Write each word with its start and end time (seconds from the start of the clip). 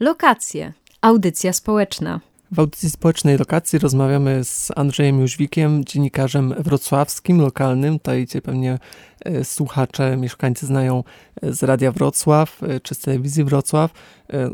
Lokacje. 0.00 0.72
Audycja 1.00 1.52
społeczna. 1.52 2.20
W 2.52 2.58
audycji 2.58 2.90
społecznej 2.90 3.38
lokacji 3.38 3.78
rozmawiamy 3.78 4.44
z 4.44 4.70
Andrzejem 4.76 5.20
Jóźwikiem, 5.20 5.84
dziennikarzem 5.84 6.54
wrocławskim, 6.58 7.40
lokalnym. 7.40 7.98
Tutaj 7.98 8.26
cię 8.26 8.42
pewnie 8.42 8.78
e, 9.24 9.44
słuchacze, 9.44 10.16
mieszkańcy 10.16 10.66
znają 10.66 11.04
e, 11.42 11.52
z 11.52 11.62
Radia 11.62 11.92
Wrocław 11.92 12.62
e, 12.62 12.80
czy 12.80 12.94
z 12.94 12.98
telewizji 12.98 13.44
Wrocław, 13.44 13.90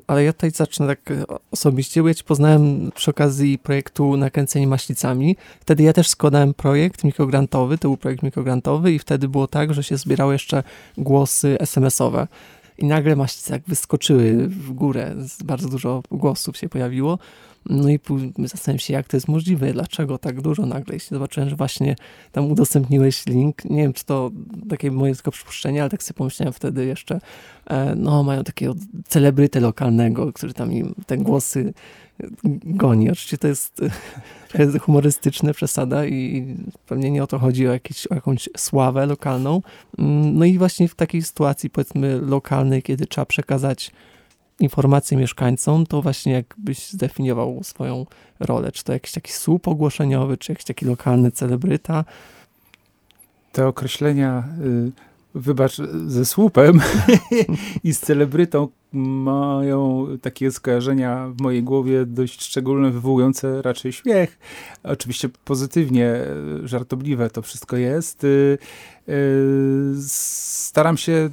ale 0.07 0.25
ja 0.25 0.33
tutaj 0.33 0.51
zacznę 0.51 0.87
tak 0.87 1.13
osobiście, 1.51 2.03
bo 2.03 2.09
ja 2.09 2.15
cię 2.15 2.25
poznałem 2.25 2.93
przy 2.95 3.11
okazji 3.11 3.59
projektu 3.59 4.17
Nakręcenie 4.17 4.67
Maślicami. 4.67 5.37
Wtedy 5.61 5.83
ja 5.83 5.93
też 5.93 6.09
składałem 6.09 6.55
projekt 6.55 7.05
mikrograntowy, 7.05 7.79
to 7.79 7.89
był 7.89 7.97
projekt 7.97 8.23
mikrograntowy 8.23 8.93
i 8.93 8.99
wtedy 8.99 9.29
było 9.29 9.47
tak, 9.47 9.75
że 9.75 9.83
się 9.83 9.97
zbierało 9.97 10.33
jeszcze 10.33 10.63
głosy 10.99 11.57
SMS-owe 11.61 12.27
i 12.81 12.85
nagle 12.85 13.17
maślice 13.17 13.53
jak 13.53 13.62
wyskoczyły 13.67 14.48
w 14.48 14.73
górę, 14.73 15.15
bardzo 15.45 15.69
dużo 15.69 16.02
głosów 16.11 16.57
się 16.57 16.69
pojawiło. 16.69 17.19
No 17.66 17.88
i 17.88 17.98
zastanawiam 18.38 18.78
się, 18.78 18.92
jak 18.92 19.09
to 19.09 19.16
jest 19.16 19.28
możliwe, 19.28 19.73
dlaczego 19.73 20.19
tak 20.19 20.41
dużo 20.41 20.66
nagle. 20.66 20.96
I 20.96 21.00
zobaczyłem, 21.00 21.50
że 21.50 21.56
właśnie 21.56 21.96
tam 22.33 22.50
udostępniłeś 22.50 23.27
link. 23.27 23.64
Nie 23.64 23.83
wiem, 23.83 23.92
czy 23.92 24.05
to 24.05 24.30
takie 24.69 24.91
moje 24.91 25.14
tylko 25.14 25.30
przypuszczenie, 25.30 25.80
ale 25.80 25.91
tak 25.91 26.02
sobie 26.02 26.16
pomyślałem 26.19 26.52
wtedy 26.52 26.86
jeszcze, 26.86 27.20
e, 27.66 27.95
no 27.96 28.23
mają 28.23 28.45
takiego 28.45 28.74
celebrytę 29.09 29.60
lokalnego, 29.60 30.33
który 30.33 30.55
tam 30.55 30.73
im 30.73 30.95
te 31.06 31.16
głosy 31.19 31.73
goni. 32.64 33.10
Oczywiście 33.10 33.38
to 33.38 33.48
jest, 33.48 33.83
to 34.52 34.62
jest 34.62 34.78
humorystyczna 34.78 35.52
przesada 35.52 36.06
i 36.06 36.47
pewnie 36.86 37.11
nie 37.11 37.22
o 37.22 37.27
to 37.27 37.38
chodzi, 37.38 37.69
o, 37.69 37.72
jakieś, 37.72 38.06
o 38.06 38.14
jakąś 38.14 38.48
sławę 38.56 39.06
lokalną. 39.06 39.62
Mm, 39.98 40.38
no 40.38 40.45
i 40.45 40.58
właśnie 40.58 40.88
w 40.88 40.95
takiej 40.95 41.22
sytuacji, 41.22 41.70
powiedzmy, 41.70 42.20
lokalnej, 42.20 42.83
kiedy 42.83 43.06
trzeba 43.06 43.27
przekazać 43.27 43.91
informacje 44.60 45.16
mieszkańcom, 45.16 45.87
to 45.87 46.02
właśnie 46.02 46.33
jakbyś 46.33 46.89
zdefiniował 46.89 47.61
swoją 47.62 48.06
rolę? 48.41 48.72
Czy 48.72 48.84
to 48.84 48.92
jakiś 48.92 49.12
taki 49.12 49.33
słup 49.33 49.69
ogłoszeniowy, 49.69 50.36
czy 50.36 50.52
jakiś 50.52 50.64
taki 50.64 50.86
lokalny 50.86 51.30
celebryta? 51.30 52.05
Te 53.52 53.67
określenia, 53.67 54.48
y, 54.64 54.92
wybacz, 55.34 55.77
ze 56.06 56.25
słupem 56.25 56.80
i 57.84 57.92
z 57.94 58.00
celebrytą 58.00 58.69
mają 58.92 60.06
takie 60.22 60.50
skojarzenia 60.50 61.28
w 61.28 61.41
mojej 61.41 61.62
głowie 61.62 62.06
dość 62.06 62.42
szczególne, 62.42 62.91
wywołujące 62.91 63.62
raczej 63.62 63.92
śmiech. 63.92 64.39
Oczywiście 64.83 65.28
pozytywnie, 65.45 66.14
żartobliwe 66.64 67.30
to 67.30 67.42
wszystko 67.42 67.77
jest. 67.77 68.24
Y, 68.24 68.58
y, 69.08 69.95
staram 70.00 70.97
się 70.97 71.30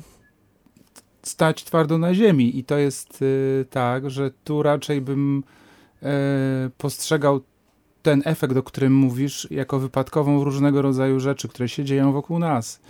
stać 1.28 1.64
twardo 1.64 1.98
na 1.98 2.14
ziemi. 2.14 2.60
I 2.60 2.64
to 2.64 2.78
jest 2.78 3.22
y, 3.22 3.66
tak, 3.70 4.10
że 4.10 4.32
tu 4.44 4.64
raczej 4.64 5.02
bym 5.02 5.44
y, 6.04 6.06
postrzegał 6.78 7.42
ten 8.02 8.22
efekt, 8.26 8.58
o 8.58 8.64
którym 8.64 8.94
mówisz, 8.94 9.48
jako 9.52 9.80
wypadkową 9.80 10.44
różnego 10.44 10.82
rodzaju 10.82 11.20
rzeczy, 11.20 11.48
które 11.48 11.70
się 11.70 11.84
dzieją 11.84 12.12
wokół 12.12 12.40
nas. 12.40 12.82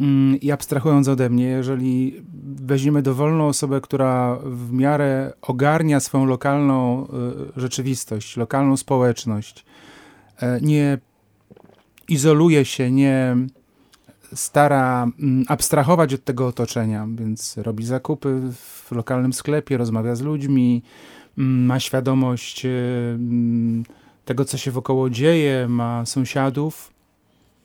Mm, 0.00 0.40
I 0.40 0.50
abstrahując 0.50 1.08
ode 1.08 1.30
mnie, 1.30 1.44
jeżeli 1.44 2.22
weźmiemy 2.44 3.02
dowolną 3.02 3.48
osobę, 3.48 3.80
która 3.80 4.38
w 4.44 4.72
miarę 4.72 5.32
ogarnia 5.42 6.00
swoją 6.00 6.26
lokalną 6.26 7.06
y, 7.06 7.60
rzeczywistość, 7.60 8.36
lokalną 8.36 8.76
społeczność, 8.76 9.64
nie 10.62 10.98
izoluje 12.08 12.64
się, 12.64 12.90
nie 12.90 13.36
stara 14.34 15.06
mm, 15.18 15.44
abstrahować 15.48 16.14
od 16.14 16.24
tego 16.24 16.46
otoczenia, 16.46 17.06
więc 17.18 17.56
robi 17.56 17.84
zakupy 17.84 18.40
w 18.52 18.92
lokalnym 18.92 19.32
sklepie, 19.32 19.76
rozmawia 19.76 20.14
z 20.14 20.20
ludźmi, 20.20 20.82
mm, 21.38 21.66
ma 21.66 21.80
świadomość 21.80 22.66
e, 22.66 22.68
mm, 23.14 23.84
tego, 24.24 24.44
co 24.44 24.58
się 24.58 24.70
wokoło 24.70 25.10
dzieje, 25.10 25.68
ma 25.68 26.06
sąsiadów, 26.06 26.94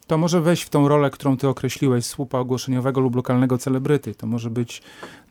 to 0.07 0.18
może 0.18 0.41
wejść 0.41 0.63
w 0.63 0.69
tą 0.69 0.88
rolę, 0.88 1.09
którą 1.09 1.38
ty 1.38 1.47
określiłeś, 1.47 2.06
słupa 2.06 2.40
ogłoszeniowego 2.40 3.01
lub 3.01 3.16
lokalnego 3.16 3.57
celebryty. 3.57 4.16
To 4.16 4.28
może 4.28 4.50
być 4.50 4.81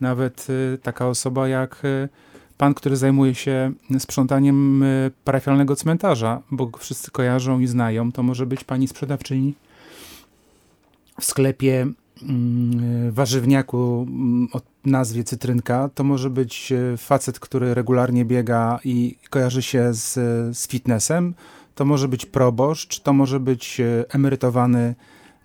nawet 0.01 0.47
e, 0.73 0.77
taka 0.77 1.07
osoba 1.07 1.47
jak 1.47 1.81
e, 1.85 2.09
pan, 2.57 2.73
który 2.73 2.97
zajmuje 2.97 3.35
się 3.35 3.71
sprzątaniem 3.99 4.83
parafialnego 5.23 5.75
cmentarza, 5.75 6.41
bo 6.51 6.71
wszyscy 6.77 7.11
kojarzą 7.11 7.59
i 7.59 7.67
znają. 7.67 8.11
To 8.11 8.23
może 8.23 8.45
być 8.45 8.63
pani 8.63 8.87
sprzedawczyni 8.87 9.53
w 11.19 11.25
sklepie 11.25 11.87
mm, 12.23 13.11
warzywniaku 13.11 14.05
mm, 14.07 14.47
o 14.53 14.61
nazwie 14.85 15.23
Cytrynka, 15.23 15.89
to 15.95 16.03
może 16.03 16.29
być 16.29 16.71
e, 16.71 16.97
facet, 16.97 17.39
który 17.39 17.73
regularnie 17.73 18.25
biega 18.25 18.79
i 18.83 19.15
kojarzy 19.29 19.61
się 19.61 19.93
z, 19.93 20.13
z 20.57 20.67
fitnessem, 20.67 21.33
to 21.75 21.85
może 21.85 22.07
być 22.07 22.25
proboszcz, 22.25 22.99
to 22.99 23.13
może 23.13 23.39
być 23.39 23.79
e, 23.79 24.05
emerytowany 24.09 24.95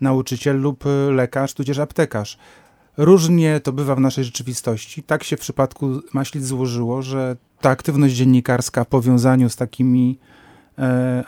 nauczyciel 0.01 0.61
lub 0.61 0.87
e, 0.87 1.12
lekarz, 1.12 1.55
tudzież 1.55 1.79
aptekarz. 1.79 2.39
Różnie 2.97 3.61
to 3.61 3.73
bywa 3.73 3.95
w 3.95 4.01
naszej 4.01 4.25
rzeczywistości. 4.25 5.03
Tak 5.03 5.25
się 5.25 5.37
w 5.37 5.41
przypadku 5.41 6.01
Maślic 6.12 6.45
złożyło, 6.45 7.03
że 7.03 7.37
ta 7.61 7.71
aktywność 7.71 8.15
dziennikarska 8.15 8.85
w 8.85 8.89
powiązaniu 8.89 9.49
z 9.49 9.56
takimi 9.56 10.19
E, 10.19 10.44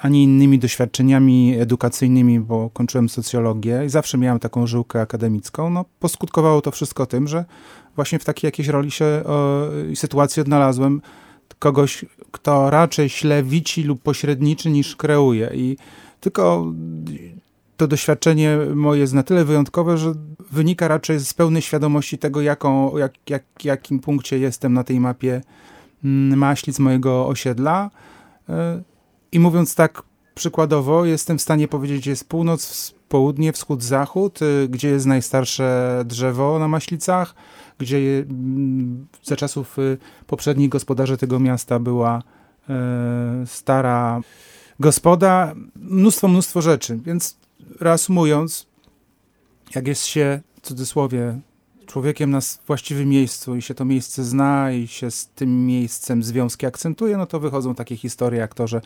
ani 0.02 0.24
innymi 0.24 0.58
doświadczeniami 0.58 1.56
edukacyjnymi, 1.58 2.40
bo 2.40 2.70
kończyłem 2.70 3.08
socjologię 3.08 3.82
i 3.86 3.88
zawsze 3.88 4.18
miałem 4.18 4.38
taką 4.38 4.66
żyłkę 4.66 5.00
akademicką, 5.00 5.70
no 5.70 5.84
poskutkowało 6.00 6.60
to 6.62 6.70
wszystko 6.70 7.06
tym, 7.06 7.28
że 7.28 7.44
właśnie 7.96 8.18
w 8.18 8.24
takiej 8.24 8.48
jakiejś 8.48 8.68
roli 8.68 8.90
się 8.90 9.22
i 9.92 9.96
sytuacji 9.96 10.40
odnalazłem. 10.40 11.00
Kogoś, 11.58 12.04
kto 12.30 12.70
raczej 12.70 13.08
ślewici 13.08 13.82
lub 13.82 14.02
pośredniczy 14.02 14.70
niż 14.70 14.96
kreuje. 14.96 15.50
I 15.54 15.76
tylko 16.20 16.72
to 17.76 17.86
doświadczenie 17.86 18.58
moje 18.74 19.00
jest 19.00 19.14
na 19.14 19.22
tyle 19.22 19.44
wyjątkowe, 19.44 19.98
że 19.98 20.12
wynika 20.50 20.88
raczej 20.88 21.20
z 21.20 21.34
pełnej 21.34 21.62
świadomości 21.62 22.18
tego, 22.18 22.40
jaką, 22.40 22.96
jak, 22.96 23.12
jak, 23.28 23.44
jakim 23.64 23.98
punkcie 23.98 24.38
jestem 24.38 24.72
na 24.72 24.84
tej 24.84 25.00
mapie 25.00 25.40
mm, 26.04 26.38
maślic 26.38 26.78
mojego 26.78 27.26
osiedla. 27.26 27.90
I 29.32 29.40
mówiąc 29.40 29.74
tak 29.74 30.02
przykładowo, 30.34 31.04
jestem 31.04 31.38
w 31.38 31.42
stanie 31.42 31.68
powiedzieć, 31.68 32.06
jest 32.06 32.28
północ, 32.28 32.94
południe, 33.08 33.52
wschód, 33.52 33.82
zachód, 33.82 34.42
y, 34.42 34.68
gdzie 34.68 34.88
jest 34.88 35.06
najstarsze 35.06 36.02
drzewo 36.06 36.58
na 36.58 36.68
Maślicach, 36.68 37.34
gdzie 37.78 37.98
mm, 37.98 39.06
za 39.22 39.36
czasów 39.36 39.78
y, 39.78 39.98
poprzednich 40.26 40.68
gospodarzy 40.68 41.16
tego 41.16 41.38
miasta 41.38 41.78
była 41.78 42.22
stara 43.44 44.20
gospoda, 44.80 45.54
mnóstwo, 45.76 46.28
mnóstwo 46.28 46.62
rzeczy. 46.62 46.98
Więc 47.04 47.36
reasumując, 47.80 48.66
jak 49.74 49.88
jest 49.88 50.06
się, 50.06 50.40
w 50.62 50.66
cudzysłowie, 50.66 51.40
człowiekiem 51.86 52.30
na 52.30 52.40
właściwym 52.66 53.08
miejscu 53.08 53.56
i 53.56 53.62
się 53.62 53.74
to 53.74 53.84
miejsce 53.84 54.24
zna 54.24 54.72
i 54.72 54.86
się 54.86 55.10
z 55.10 55.26
tym 55.26 55.66
miejscem 55.66 56.22
związki 56.22 56.66
akcentuje, 56.66 57.16
no 57.16 57.26
to 57.26 57.40
wychodzą 57.40 57.74
takie 57.74 57.96
historie 57.96 58.40
jak 58.40 58.54
to, 58.54 58.66
że 58.66 58.80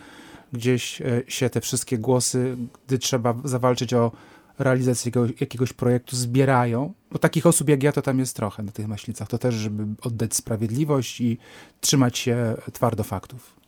gdzieś 0.53 1.01
e, 1.01 1.23
się 1.27 1.51
te 1.51 1.61
wszystkie 1.61 1.99
głosy, 1.99 2.57
gdy 2.87 2.99
trzeba 2.99 3.35
zawalczyć 3.45 3.95
o 3.95 4.13
realizację 4.59 5.13
jakiegoś, 5.41 5.73
projektu, 5.73 6.17
zbierają. 6.17 6.93
Bo 7.13 7.19
takich 7.19 7.47
osób 7.47 7.69
jak 7.69 7.83
ja 7.83 7.93
to 7.93 8.03
tam 8.03 8.19
jest 8.19 8.37
trochę 8.37 8.63
na 8.63 8.73
tych 8.73 8.89
maślicach. 8.89 9.29
To 9.29 9.39
też, 9.39 9.55
żeby 9.55 9.87
oddać 10.03 10.35
sprawiedliwość 10.35 11.21
i 11.21 11.39
trzymać 11.81 12.19
się 12.19 12.57
twardo 12.73 13.05
faktów. 13.05 13.60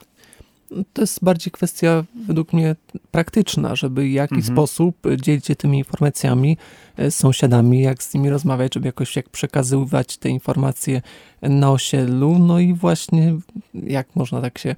To 0.92 1.02
jest 1.02 1.24
bardziej 1.24 1.50
kwestia 1.50 2.04
według 2.26 2.52
mnie 2.52 2.76
praktyczna, 3.10 3.76
żeby 3.76 4.02
w 4.02 4.10
jakiś 4.10 4.38
mhm. 4.38 4.56
sposób 4.56 4.96
dzielić 5.22 5.46
się 5.46 5.56
tymi 5.56 5.78
informacjami 5.78 6.56
e, 6.96 7.10
z 7.10 7.16
sąsiadami, 7.16 7.82
jak 7.82 8.02
z 8.02 8.14
nimi 8.14 8.30
rozmawiać, 8.30 8.74
żeby 8.74 8.86
jakoś 8.86 9.16
jak 9.16 9.28
przekazywać 9.28 10.16
te 10.16 10.28
informacje 10.28 11.02
na 11.42 11.70
osiedlu, 11.70 12.38
no 12.38 12.58
i 12.58 12.74
właśnie 12.74 13.34
jak 13.74 14.16
można 14.16 14.40
tak 14.40 14.58
się 14.58 14.76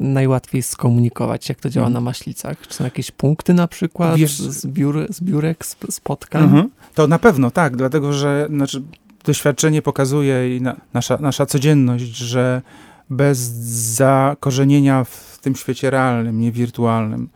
najłatwiej 0.00 0.62
skomunikować, 0.62 1.48
jak 1.48 1.60
to 1.60 1.70
działa 1.70 1.86
mhm. 1.86 2.04
na 2.04 2.10
Maślicach? 2.10 2.66
Czy 2.68 2.74
są 2.74 2.84
jakieś 2.84 3.10
punkty 3.10 3.54
na 3.54 3.68
przykład, 3.68 4.16
Wiesz, 4.16 4.38
zbiór, 4.38 5.06
zbiórek, 5.10 5.66
spotkań? 5.90 6.44
Mhm. 6.44 6.70
To 6.94 7.06
na 7.06 7.18
pewno 7.18 7.50
tak, 7.50 7.76
dlatego 7.76 8.12
że 8.12 8.46
znaczy, 8.50 8.82
doświadczenie 9.24 9.82
pokazuje 9.82 10.56
i 10.56 10.60
na, 10.60 10.76
nasza, 10.94 11.18
nasza 11.20 11.46
codzienność, 11.46 12.04
że 12.04 12.62
bez 13.10 13.38
zakorzenienia 13.96 15.04
w 15.04 15.38
tym 15.42 15.54
świecie 15.54 15.90
realnym, 15.90 16.40
nie 16.40 16.52
wirtualnym, 16.52 17.28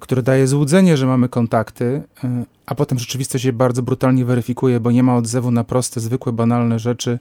które 0.00 0.22
daje 0.22 0.46
złudzenie, 0.46 0.96
że 0.96 1.06
mamy 1.06 1.28
kontakty, 1.28 1.84
y, 1.84 2.28
a 2.66 2.74
potem 2.74 2.98
rzeczywistość 2.98 3.44
się 3.44 3.52
bardzo 3.52 3.82
brutalnie 3.82 4.24
weryfikuje, 4.24 4.80
bo 4.80 4.90
nie 4.90 5.02
ma 5.02 5.16
odzewu 5.16 5.50
na 5.50 5.64
proste, 5.64 6.00
zwykłe, 6.00 6.32
banalne 6.32 6.78
rzeczy 6.78 7.18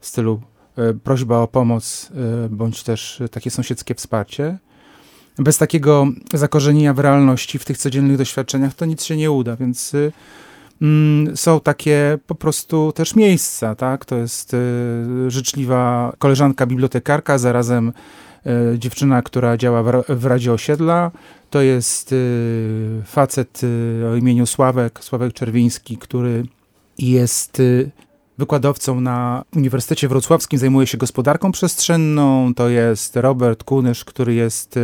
w 0.00 0.06
stylu 0.06 0.40
E, 0.76 0.94
prośba 0.94 1.38
o 1.38 1.48
pomoc, 1.48 2.10
e, 2.44 2.48
bądź 2.48 2.82
też 2.82 3.22
takie 3.30 3.50
sąsiedzkie 3.50 3.94
wsparcie. 3.94 4.58
Bez 5.38 5.58
takiego 5.58 6.06
zakorzenienia 6.34 6.94
w 6.94 6.98
realności, 6.98 7.58
w 7.58 7.64
tych 7.64 7.78
codziennych 7.78 8.16
doświadczeniach, 8.16 8.74
to 8.74 8.86
nic 8.86 9.04
się 9.04 9.16
nie 9.16 9.30
uda, 9.30 9.56
więc 9.56 9.94
e, 9.94 10.12
są 11.34 11.60
takie 11.60 12.18
po 12.26 12.34
prostu 12.34 12.92
też 12.92 13.14
miejsca, 13.14 13.74
tak? 13.74 14.04
To 14.04 14.16
jest 14.16 14.54
y, 14.54 15.30
życzliwa 15.30 16.12
koleżanka 16.18 16.66
bibliotekarka, 16.66 17.38
zarazem 17.38 17.92
y, 18.74 18.78
dziewczyna, 18.78 19.22
która 19.22 19.56
działa 19.56 20.02
w, 20.08 20.24
Radzie 20.24 20.52
Osiedla. 20.52 21.10
To 21.50 21.60
jest 21.60 22.12
y, 22.12 23.02
facet 23.06 23.60
o 24.12 24.16
imieniu 24.16 24.46
Sławek, 24.46 25.04
Sławek 25.04 25.32
Czerwiński, 25.32 25.96
który 25.96 26.46
jest 26.98 27.62
wykładowcą 28.38 29.00
na 29.00 29.44
Uniwersytecie 29.56 30.08
Wrocławskim, 30.08 30.58
zajmuje 30.58 30.86
się 30.86 30.98
gospodarką 30.98 31.52
przestrzenną. 31.52 32.54
To 32.54 32.68
jest 32.68 33.16
Robert 33.16 33.64
Kunysz, 33.64 34.04
który 34.04 34.34
jest 34.34 34.78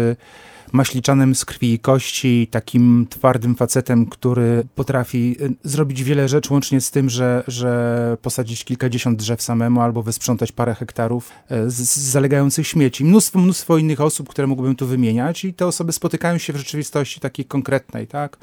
maśliczanem 0.72 1.34
z 1.34 1.44
krwi 1.44 1.72
i 1.72 1.78
kości, 1.78 2.48
takim 2.50 3.06
twardym 3.10 3.54
facetem, 3.54 4.06
który 4.06 4.64
potrafi 4.74 5.36
y, 5.40 5.54
zrobić 5.62 6.02
wiele 6.02 6.28
rzeczy, 6.28 6.52
łącznie 6.52 6.80
z 6.80 6.90
tym, 6.90 7.10
że, 7.10 7.44
że 7.48 8.16
posadzić 8.22 8.64
kilkadziesiąt 8.64 9.18
drzew 9.18 9.42
samemu 9.42 9.80
albo 9.80 10.02
wysprzątać 10.02 10.52
parę 10.52 10.74
hektarów 10.74 11.30
y, 11.50 11.70
z, 11.70 11.74
z 11.74 11.98
zalegających 11.98 12.66
śmieci. 12.66 13.04
Mnóstwo, 13.04 13.38
mnóstwo 13.38 13.78
innych 13.78 14.00
osób, 14.00 14.28
które 14.28 14.46
mógłbym 14.46 14.76
tu 14.76 14.86
wymieniać 14.86 15.44
i 15.44 15.54
te 15.54 15.66
osoby 15.66 15.92
spotykają 15.92 16.38
się 16.38 16.52
w 16.52 16.56
rzeczywistości 16.56 17.20
takiej 17.20 17.44
konkretnej, 17.44 18.06
tak? 18.06 18.36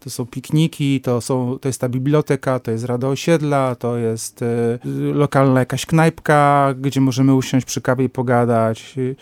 To 0.00 0.10
są 0.10 0.26
pikniki, 0.26 1.00
to, 1.00 1.20
są, 1.20 1.58
to 1.58 1.68
jest 1.68 1.80
ta 1.80 1.88
biblioteka, 1.88 2.60
to 2.60 2.70
jest 2.70 2.84
Rada 2.84 3.08
Osiedla, 3.08 3.74
to 3.74 3.96
jest 3.96 4.42
y, 4.42 4.78
lokalna 5.14 5.60
jakaś 5.60 5.86
knajpka, 5.86 6.74
gdzie 6.80 7.00
możemy 7.00 7.34
usiąść 7.34 7.66
przy 7.66 7.80
kawie 7.80 8.04
i 8.04 8.08
pogadać. 8.08 8.94
Y, 8.98 9.16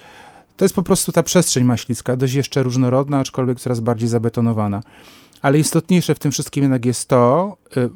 to 0.57 0.65
jest 0.65 0.75
po 0.75 0.83
prostu 0.83 1.13
ta 1.13 1.23
przestrzeń 1.23 1.65
maślicka, 1.65 2.17
dość 2.17 2.35
jeszcze 2.35 2.63
różnorodna, 2.63 3.19
aczkolwiek 3.19 3.61
coraz 3.61 3.81
bardziej 3.81 4.09
zabetonowana. 4.09 4.83
Ale 5.43 5.59
istotniejsze 5.59 6.15
w 6.15 6.19
tym 6.19 6.33
wszystkim 6.33 6.63
jednak 6.63 6.87
jest 6.87 7.09
to, 7.09 7.57
y, 7.77 7.91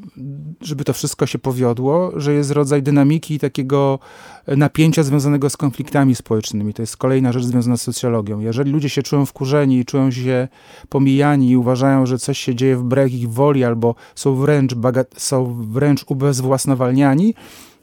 żeby 0.60 0.84
to 0.84 0.92
wszystko 0.92 1.26
się 1.26 1.38
powiodło, 1.38 2.12
że 2.16 2.32
jest 2.32 2.50
rodzaj 2.50 2.82
dynamiki 2.82 3.34
i 3.34 3.38
takiego 3.38 3.98
napięcia 4.46 5.02
związanego 5.02 5.50
z 5.50 5.56
konfliktami 5.56 6.14
społecznymi. 6.14 6.74
To 6.74 6.82
jest 6.82 6.96
kolejna 6.96 7.32
rzecz 7.32 7.44
związana 7.44 7.76
z 7.76 7.82
socjologią. 7.82 8.40
Jeżeli 8.40 8.72
ludzie 8.72 8.88
się 8.88 9.02
czują 9.02 9.26
wkurzeni 9.26 9.84
czują 9.84 10.10
się 10.10 10.48
pomijani 10.88 11.50
i 11.50 11.56
uważają, 11.56 12.06
że 12.06 12.18
coś 12.18 12.38
się 12.38 12.54
dzieje 12.54 12.76
wbrew 12.76 13.12
ich 13.12 13.30
woli 13.32 13.64
albo 13.64 13.94
są 14.14 14.34
wręcz, 14.34 14.74
bagat- 14.74 15.14
są 15.16 15.54
wręcz 15.70 16.04
ubezwłasnowalniani, 16.08 17.34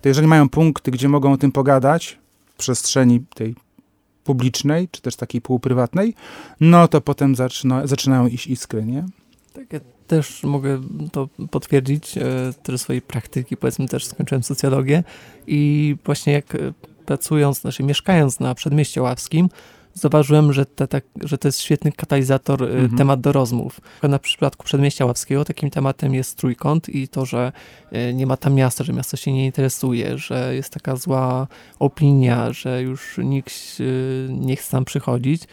to 0.01 0.07
jeżeli 0.09 0.27
mają 0.27 0.49
punkty, 0.49 0.91
gdzie 0.91 1.09
mogą 1.09 1.33
o 1.33 1.37
tym 1.37 1.51
pogadać 1.51 2.19
w 2.53 2.57
przestrzeni 2.57 3.25
tej 3.35 3.55
publicznej, 4.23 4.87
czy 4.91 5.01
też 5.01 5.15
takiej 5.15 5.41
półprywatnej, 5.41 6.13
no 6.59 6.87
to 6.87 7.01
potem 7.01 7.35
zaczyna, 7.35 7.87
zaczynają 7.87 8.27
iść 8.27 8.47
iskry, 8.47 8.85
nie? 8.85 9.05
Tak, 9.53 9.73
ja 9.73 9.79
też 10.07 10.43
mogę 10.43 10.81
to 11.11 11.29
potwierdzić, 11.51 12.17
e, 12.17 12.23
też 12.63 12.81
swojej 12.81 13.01
praktyki, 13.01 13.57
powiedzmy 13.57 13.87
też 13.87 14.05
skończyłem 14.05 14.43
socjologię 14.43 15.03
i 15.47 15.95
właśnie 16.05 16.33
jak 16.33 16.55
e, 16.55 16.73
pracując, 17.05 17.61
znaczy 17.61 17.83
mieszkając 17.83 18.39
na 18.39 18.55
Przedmieście 18.55 19.01
Ławskim, 19.01 19.49
zauważyłem, 19.93 20.53
że, 20.53 20.65
te, 20.65 20.87
tak, 20.87 21.03
że 21.21 21.37
to 21.37 21.47
jest 21.47 21.59
świetny 21.59 21.91
katalizator, 21.91 22.63
mhm. 22.63 22.97
temat 22.97 23.21
do 23.21 23.31
rozmów. 23.31 23.81
Na 24.03 24.19
przypadku 24.19 24.63
Przedmieścia 24.63 25.05
Ławskiego 25.05 25.45
takim 25.45 25.69
tematem 25.69 26.13
jest 26.13 26.37
trójkąt 26.37 26.89
i 26.89 27.07
to, 27.07 27.25
że 27.25 27.51
nie 28.13 28.27
ma 28.27 28.37
tam 28.37 28.53
miasta, 28.53 28.83
że 28.83 28.93
miasto 28.93 29.17
się 29.17 29.33
nie 29.33 29.45
interesuje, 29.45 30.17
że 30.17 30.55
jest 30.55 30.73
taka 30.73 30.95
zła 30.95 31.47
opinia, 31.79 32.53
że 32.53 32.81
już 32.81 33.17
nikt 33.23 33.53
nie 34.29 34.55
chce 34.55 34.71
tam 34.71 34.85
przychodzić. 34.85 35.43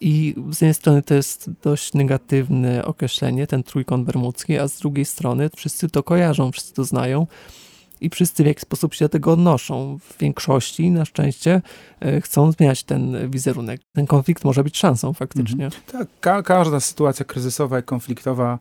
I 0.00 0.34
z 0.50 0.60
jednej 0.60 0.74
strony 0.74 1.02
to 1.02 1.14
jest 1.14 1.50
dość 1.62 1.94
negatywne 1.94 2.84
określenie, 2.84 3.46
ten 3.46 3.62
trójkąt 3.62 4.06
bermudzki, 4.06 4.58
a 4.58 4.68
z 4.68 4.78
drugiej 4.78 5.04
strony 5.04 5.50
wszyscy 5.56 5.88
to 5.88 6.02
kojarzą, 6.02 6.52
wszyscy 6.52 6.74
to 6.74 6.84
znają 6.84 7.26
i 8.02 8.10
wszyscy 8.10 8.42
w 8.42 8.46
jakiś 8.46 8.62
sposób 8.62 8.94
się 8.94 9.04
do 9.04 9.08
tego 9.08 9.32
odnoszą. 9.32 9.98
W 9.98 10.18
większości, 10.18 10.90
na 10.90 11.04
szczęście, 11.04 11.62
e, 12.00 12.20
chcą 12.20 12.52
zmieniać 12.52 12.84
ten 12.84 13.30
wizerunek. 13.30 13.80
Ten 13.92 14.06
konflikt 14.06 14.44
może 14.44 14.64
być 14.64 14.78
szansą 14.78 15.12
faktycznie. 15.12 15.64
Mhm. 15.64 15.82
Tak, 15.92 16.08
ka 16.20 16.42
każda 16.42 16.80
sytuacja 16.80 17.24
kryzysowa 17.24 17.78
i 17.78 17.82
konfliktowa 17.82 18.58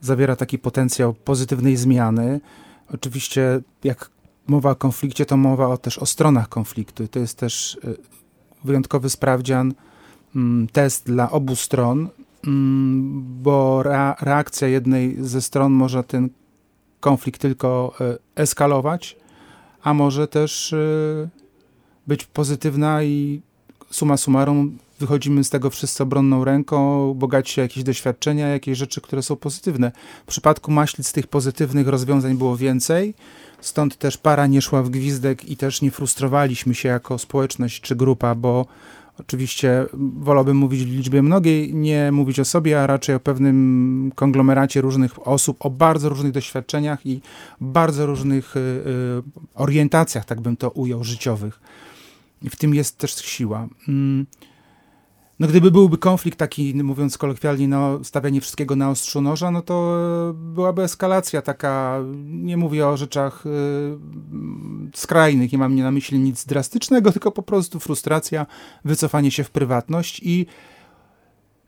zawiera 0.00 0.36
taki 0.36 0.58
potencjał 0.58 1.14
pozytywnej 1.14 1.76
zmiany. 1.76 2.40
Oczywiście, 2.94 3.60
jak 3.84 4.10
mowa 4.46 4.70
o 4.70 4.76
konflikcie, 4.76 5.26
to 5.26 5.36
mowa 5.36 5.68
o, 5.68 5.76
też 5.76 5.98
o 5.98 6.06
stronach 6.06 6.48
konfliktu. 6.48 7.08
To 7.08 7.18
jest 7.18 7.38
też 7.38 7.78
e, 7.84 7.88
wyjątkowy 8.64 9.10
sprawdzian, 9.10 9.74
mm, 10.36 10.66
test 10.66 11.06
dla 11.06 11.30
obu 11.30 11.56
stron, 11.56 12.08
mm, 12.46 13.24
bo 13.42 13.82
reakcja 14.20 14.68
jednej 14.68 15.16
ze 15.20 15.42
stron 15.42 15.72
może 15.72 16.04
ten 16.04 16.28
konflikt 17.02 17.40
tylko 17.40 17.94
e, 18.00 18.18
eskalować, 18.42 19.16
a 19.82 19.94
może 19.94 20.28
też 20.28 20.72
e, 20.72 20.76
być 22.06 22.24
pozytywna 22.24 23.02
i 23.02 23.42
suma 23.90 24.16
summarum 24.16 24.78
wychodzimy 25.00 25.44
z 25.44 25.50
tego 25.50 25.70
wszyscy 25.70 26.02
obronną 26.02 26.44
ręką, 26.44 27.14
bogaci 27.14 27.52
się 27.52 27.62
jakieś 27.62 27.82
doświadczenia, 27.82 28.48
jakieś 28.48 28.78
rzeczy, 28.78 29.00
które 29.00 29.22
są 29.22 29.36
pozytywne. 29.36 29.92
W 30.26 30.28
przypadku 30.28 30.70
Maślic 30.70 31.12
tych 31.12 31.26
pozytywnych 31.26 31.88
rozwiązań 31.88 32.34
było 32.34 32.56
więcej, 32.56 33.14
stąd 33.60 33.96
też 33.96 34.18
para 34.18 34.46
nie 34.46 34.62
szła 34.62 34.82
w 34.82 34.90
gwizdek 34.90 35.44
i 35.44 35.56
też 35.56 35.82
nie 35.82 35.90
frustrowaliśmy 35.90 36.74
się 36.74 36.88
jako 36.88 37.18
społeczność 37.18 37.80
czy 37.80 37.96
grupa, 37.96 38.34
bo 38.34 38.66
Oczywiście 39.18 39.86
wolałbym 40.16 40.56
mówić 40.56 40.84
w 40.84 40.88
liczbie 40.88 41.22
mnogiej, 41.22 41.74
nie 41.74 42.12
mówić 42.12 42.40
o 42.40 42.44
sobie, 42.44 42.82
a 42.82 42.86
raczej 42.86 43.14
o 43.14 43.20
pewnym 43.20 44.12
konglomeracie 44.14 44.80
różnych 44.80 45.28
osób, 45.28 45.56
o 45.60 45.70
bardzo 45.70 46.08
różnych 46.08 46.32
doświadczeniach 46.32 47.06
i 47.06 47.20
bardzo 47.60 48.06
różnych 48.06 48.56
y, 48.56 48.60
y, 48.60 49.22
orientacjach, 49.54 50.24
tak 50.24 50.40
bym 50.40 50.56
to 50.56 50.70
ujął, 50.70 51.04
życiowych. 51.04 51.60
I 52.42 52.50
w 52.50 52.56
tym 52.56 52.74
jest 52.74 52.98
też 52.98 53.14
siła. 53.14 53.68
No 55.42 55.48
gdyby 55.48 55.70
byłby 55.70 55.98
konflikt 55.98 56.38
taki, 56.38 56.74
mówiąc 56.74 57.18
kolokwialnie, 57.18 57.68
no, 57.68 58.04
stawianie 58.04 58.40
wszystkiego 58.40 58.76
na 58.76 58.90
ostrzu 58.90 59.20
noża, 59.20 59.50
no 59.50 59.62
to 59.62 59.96
e, 60.30 60.32
byłaby 60.32 60.82
eskalacja 60.82 61.42
taka, 61.42 62.00
nie 62.24 62.56
mówię 62.56 62.86
o 62.86 62.96
rzeczach 62.96 63.46
y, 63.46 63.50
skrajnych, 64.94 65.52
nie 65.52 65.58
mam 65.58 65.74
nie 65.74 65.82
na 65.82 65.90
myśli 65.90 66.18
nic 66.18 66.44
drastycznego, 66.44 67.12
tylko 67.12 67.32
po 67.32 67.42
prostu 67.42 67.80
frustracja, 67.80 68.46
wycofanie 68.84 69.30
się 69.30 69.44
w 69.44 69.50
prywatność 69.50 70.20
i 70.24 70.46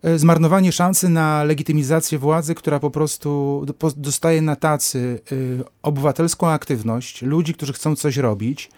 e, 0.02 0.18
zmarnowanie 0.18 0.72
szansy 0.72 1.08
na 1.08 1.44
legitymizację 1.44 2.18
władzy, 2.18 2.54
która 2.54 2.80
po 2.80 2.90
prostu 2.90 3.62
dostaje 3.96 4.42
na 4.42 4.56
tacy 4.56 5.20
y, 5.32 5.64
obywatelską 5.82 6.48
aktywność 6.48 7.22
ludzi, 7.22 7.54
którzy 7.54 7.72
chcą 7.72 7.96
coś 7.96 8.16
robić, 8.16 8.70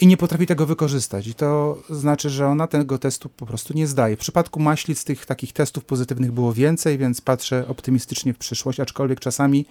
i 0.00 0.06
nie 0.06 0.16
potrafi 0.16 0.46
tego 0.46 0.66
wykorzystać. 0.66 1.26
I 1.26 1.34
to 1.34 1.78
znaczy, 1.90 2.30
że 2.30 2.46
ona 2.46 2.66
tego 2.66 2.98
testu 2.98 3.28
po 3.28 3.46
prostu 3.46 3.74
nie 3.74 3.86
zdaje. 3.86 4.16
W 4.16 4.20
przypadku 4.20 4.60
Maślic 4.60 5.04
tych 5.04 5.26
takich 5.26 5.52
testów 5.52 5.84
pozytywnych 5.84 6.32
było 6.32 6.52
więcej, 6.52 6.98
więc 6.98 7.20
patrzę 7.20 7.68
optymistycznie 7.68 8.34
w 8.34 8.38
przyszłość, 8.38 8.80
aczkolwiek 8.80 9.20
czasami, 9.20 9.66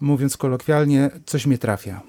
mówiąc 0.00 0.36
kolokwialnie, 0.36 1.10
coś 1.26 1.46
mnie 1.46 1.58
trafia. 1.58 2.00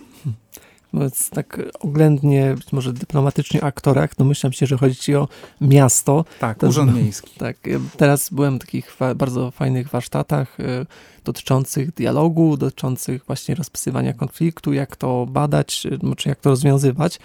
Mówiąc 0.94 1.30
tak 1.30 1.62
oględnie, 1.80 2.56
być 2.56 2.72
może 2.72 2.94
dyplomatycznie 2.94 3.62
o 3.62 3.64
aktorach, 3.64 4.16
domyślam 4.16 4.54
się, 4.54 4.66
że 4.66 4.78
chodzi 4.78 4.96
ci 4.96 5.16
o 5.16 5.28
miasto. 5.62 6.26
Tak, 6.40 6.58
to, 6.58 6.68
urząd 6.68 6.96
miejski. 6.96 7.32
Tak, 7.40 7.58
teraz 7.98 8.30
byłem 8.30 8.58
w 8.58 8.60
takich 8.60 8.98
bardzo 9.16 9.52
fajnych 9.52 9.90
warsztatach 9.90 10.60
y, 10.60 10.86
dotyczących 11.24 11.94
dialogu, 11.94 12.58
dotyczących 12.58 13.26
właśnie 13.26 13.56
rozpisywania 13.56 14.14
konfliktu, 14.14 14.74
jak 14.74 14.96
to 14.96 15.26
badać, 15.26 15.86
y, 15.86 16.16
czy 16.16 16.30
jak 16.30 16.40
to 16.40 16.50
rozwiązywać. 16.50 17.20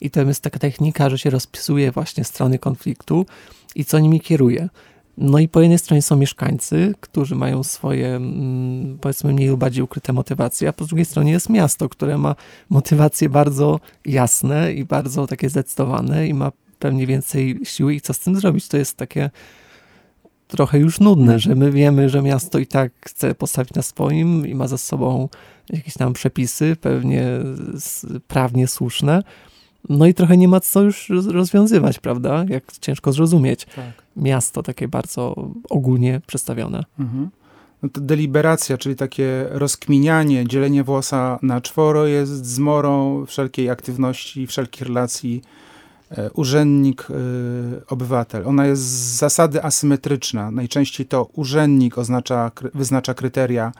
I 0.00 0.10
to 0.10 0.22
jest 0.22 0.42
taka 0.42 0.58
technika, 0.58 1.10
że 1.10 1.18
się 1.18 1.30
rozpisuje 1.30 1.92
właśnie 1.92 2.24
strony 2.24 2.58
konfliktu 2.58 3.26
i 3.74 3.84
co 3.84 3.98
nimi 3.98 4.20
kieruje. 4.20 4.68
No 5.18 5.38
i 5.38 5.48
po 5.48 5.60
jednej 5.60 5.78
stronie 5.78 6.02
są 6.02 6.16
mieszkańcy, 6.16 6.94
którzy 7.00 7.34
mają 7.34 7.64
swoje, 7.64 8.16
mm, 8.16 8.98
powiedzmy, 9.00 9.32
mniej 9.32 9.48
lub 9.48 9.60
bardziej 9.60 9.82
ukryte 9.82 10.12
motywacje, 10.12 10.68
a 10.68 10.72
po 10.72 10.84
drugiej 10.84 11.04
stronie 11.04 11.32
jest 11.32 11.48
miasto, 11.48 11.88
które 11.88 12.18
ma 12.18 12.34
motywacje 12.68 13.28
bardzo 13.28 13.80
jasne 14.04 14.72
i 14.72 14.84
bardzo 14.84 15.26
takie 15.26 15.50
zdecydowane 15.50 16.28
i 16.28 16.34
ma 16.34 16.52
pewnie 16.78 17.06
więcej 17.06 17.60
siły 17.64 17.94
i 17.94 18.00
co 18.00 18.14
z 18.14 18.18
tym 18.18 18.36
zrobić. 18.36 18.68
To 18.68 18.76
jest 18.76 18.96
takie 18.96 19.30
trochę 20.48 20.78
już 20.78 21.00
nudne, 21.00 21.38
że 21.38 21.54
my 21.54 21.72
wiemy, 21.72 22.08
że 22.08 22.22
miasto 22.22 22.58
i 22.58 22.66
tak 22.66 22.92
chce 23.06 23.34
postawić 23.34 23.74
na 23.74 23.82
swoim 23.82 24.46
i 24.46 24.54
ma 24.54 24.68
za 24.68 24.78
sobą 24.78 25.28
jakieś 25.70 25.94
tam 25.94 26.12
przepisy, 26.12 26.76
pewnie 26.80 27.28
prawnie 28.28 28.66
słuszne, 28.66 29.22
no 29.88 30.06
i 30.06 30.14
trochę 30.14 30.36
nie 30.36 30.48
ma 30.48 30.60
co 30.60 30.82
już 30.82 31.08
rozwiązywać, 31.26 31.98
prawda? 31.98 32.44
Jak 32.48 32.72
ciężko 32.80 33.12
zrozumieć. 33.12 33.64
Tak. 33.64 33.92
Miasto 34.16 34.62
takie 34.62 34.88
bardzo 34.88 35.48
ogólnie 35.70 36.20
przedstawione. 36.26 36.84
Mhm. 36.98 37.30
No 37.82 37.88
deliberacja, 37.94 38.78
czyli 38.78 38.96
takie 38.96 39.46
rozkminianie, 39.50 40.48
dzielenie 40.48 40.84
włosa 40.84 41.38
na 41.42 41.60
czworo 41.60 42.06
jest 42.06 42.46
zmorą 42.46 43.24
wszelkiej 43.26 43.70
aktywności, 43.70 44.46
wszelkich 44.46 44.82
relacji 44.82 45.42
e, 46.10 46.30
urzędnik, 46.30 47.08
e, 47.10 47.14
obywatel. 47.86 48.48
Ona 48.48 48.66
jest 48.66 48.82
z 48.82 49.18
zasady 49.18 49.62
asymetryczna. 49.62 50.50
Najczęściej 50.50 51.06
to 51.06 51.28
urzędnik 51.32 51.98
oznacza, 51.98 52.50
wyznacza 52.74 53.14
kryteria 53.14 53.72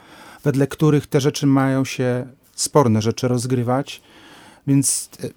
wedle 0.46 0.66
których 0.66 1.06
te 1.06 1.20
rzeczy 1.20 1.46
mają 1.46 1.84
się, 1.84 2.26
sporne 2.54 3.02
rzeczy 3.02 3.28
rozgrywać. 3.28 4.02
Więc 4.66 5.10
e, 5.24 5.28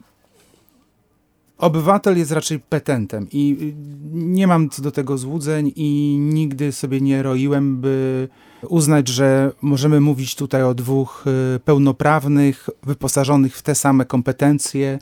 obywatel 1.59 2.17
jest 2.17 2.31
raczej 2.31 2.59
petentem 2.59 3.27
i 3.31 3.73
nie 4.13 4.47
mam 4.47 4.69
co 4.69 4.81
do 4.81 4.91
tego 4.91 5.17
złudzeń 5.17 5.71
i 5.75 6.17
nigdy 6.19 6.71
sobie 6.71 7.01
nie 7.01 7.23
roiłem, 7.23 7.81
by 7.81 8.27
uznać, 8.67 9.07
że 9.07 9.51
możemy 9.61 9.99
mówić 9.99 10.35
tutaj 10.35 10.63
o 10.63 10.73
dwóch 10.73 11.25
e, 11.55 11.59
pełnoprawnych, 11.59 12.69
wyposażonych 12.83 13.57
w 13.57 13.61
te 13.61 13.75
same 13.75 14.05
kompetencje 14.05 14.99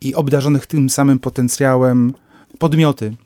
i 0.00 0.14
obdarzonych 0.14 0.66
tym 0.66 0.90
samym 0.90 1.18
potencjałem 1.18 2.12
podmioty. 2.58 3.16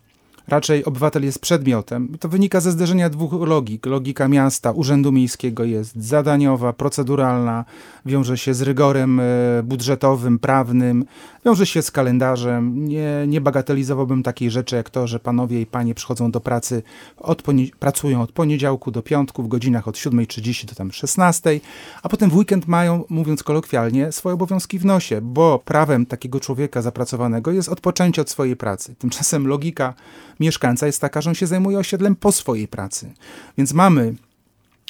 Raczej 0.53 0.85
obywatel 0.85 1.25
jest 1.25 1.39
przedmiotem. 1.39 2.09
To 2.21 2.29
wynika 2.29 2.61
ze 2.61 2.73
zderzenia 2.73 3.11
dwóch 3.11 3.33
logik. 3.33 3.87
Logika 3.87 4.29
miasta, 4.29 4.73
urzędu 4.73 5.13
miejskiego 5.13 5.65
jest 5.65 5.97
zadaniowa, 5.97 6.73
proceduralna, 6.73 7.65
wiąże 8.07 8.39
się 8.39 8.55
z 8.55 8.63
rygorem 8.63 9.21
e, 9.21 9.25
budżetowym, 9.63 10.39
prawnym, 10.39 11.05
wiąże 11.45 11.67
się 11.67 11.83
z 11.83 11.91
kalendarzem. 11.91 12.89
Nie, 12.89 13.25
nie 13.27 13.41
bagatelizowałbym 13.41 14.23
takiej 14.23 14.51
rzeczy 14.51 14.77
jak 14.77 14.91
to, 14.91 15.07
że 15.07 15.21
panowie 15.21 15.61
i 15.61 15.67
panie 15.67 15.95
przychodzą 15.95 16.31
do 16.31 16.41
pracy, 16.41 16.83
od 17.19 17.43
pracują 17.79 18.23
od 18.23 18.33
poniedziałku 18.33 18.91
do 18.91 19.03
piątku 19.03 19.43
w 19.43 19.49
godzinach 19.49 19.89
od 19.89 19.97
7.30 19.97 20.65
do 20.67 20.75
tam 20.75 20.89
16.00, 20.89 21.61
a 22.03 22.09
potem 22.09 22.31
w 22.31 22.37
weekend 22.37 22.67
mają, 22.67 23.05
mówiąc 23.09 23.43
kolokwialnie, 23.43 24.13
swoje 24.13 24.35
obowiązki 24.35 24.79
w 24.79 24.85
nosie, 24.85 25.21
bo 25.21 25.63
prawem 25.65 26.07
takiego 26.07 26.41
człowieka 26.41 26.83
zapracowanego 26.83 27.53
jest 27.53 27.69
odpoczęcie 27.69 28.23
od 28.23 28.31
swojej 28.31 28.57
pracy. 28.57 28.95
Tymczasem 28.99 29.47
logika 29.47 29.95
mieszkańca 30.43 30.87
jest 30.87 31.01
taka, 31.01 31.21
że 31.21 31.31
on 31.31 31.35
się 31.35 31.47
zajmuje 31.47 31.79
osiedlem 31.79 32.17
po 32.17 32.33
swojej 32.33 32.69
pracy. 32.69 33.13
Więc 33.59 33.73
mamy 33.73 34.15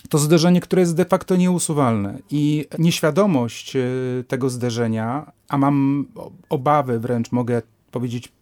to 0.08 0.18
zderzenie, 0.18 0.60
które 0.60 0.82
jest 0.82 0.96
de 0.96 1.04
facto 1.04 1.36
nieusuwalne 1.36 2.18
i 2.30 2.66
nieświadomość 2.78 3.76
e, 3.76 3.82
tego 4.28 4.50
zderzenia, 4.50 5.32
a 5.48 5.58
mam 5.58 6.06
obawy 6.48 6.98
wręcz, 6.98 7.32
mogę 7.32 7.62
powiedzieć 7.90 8.32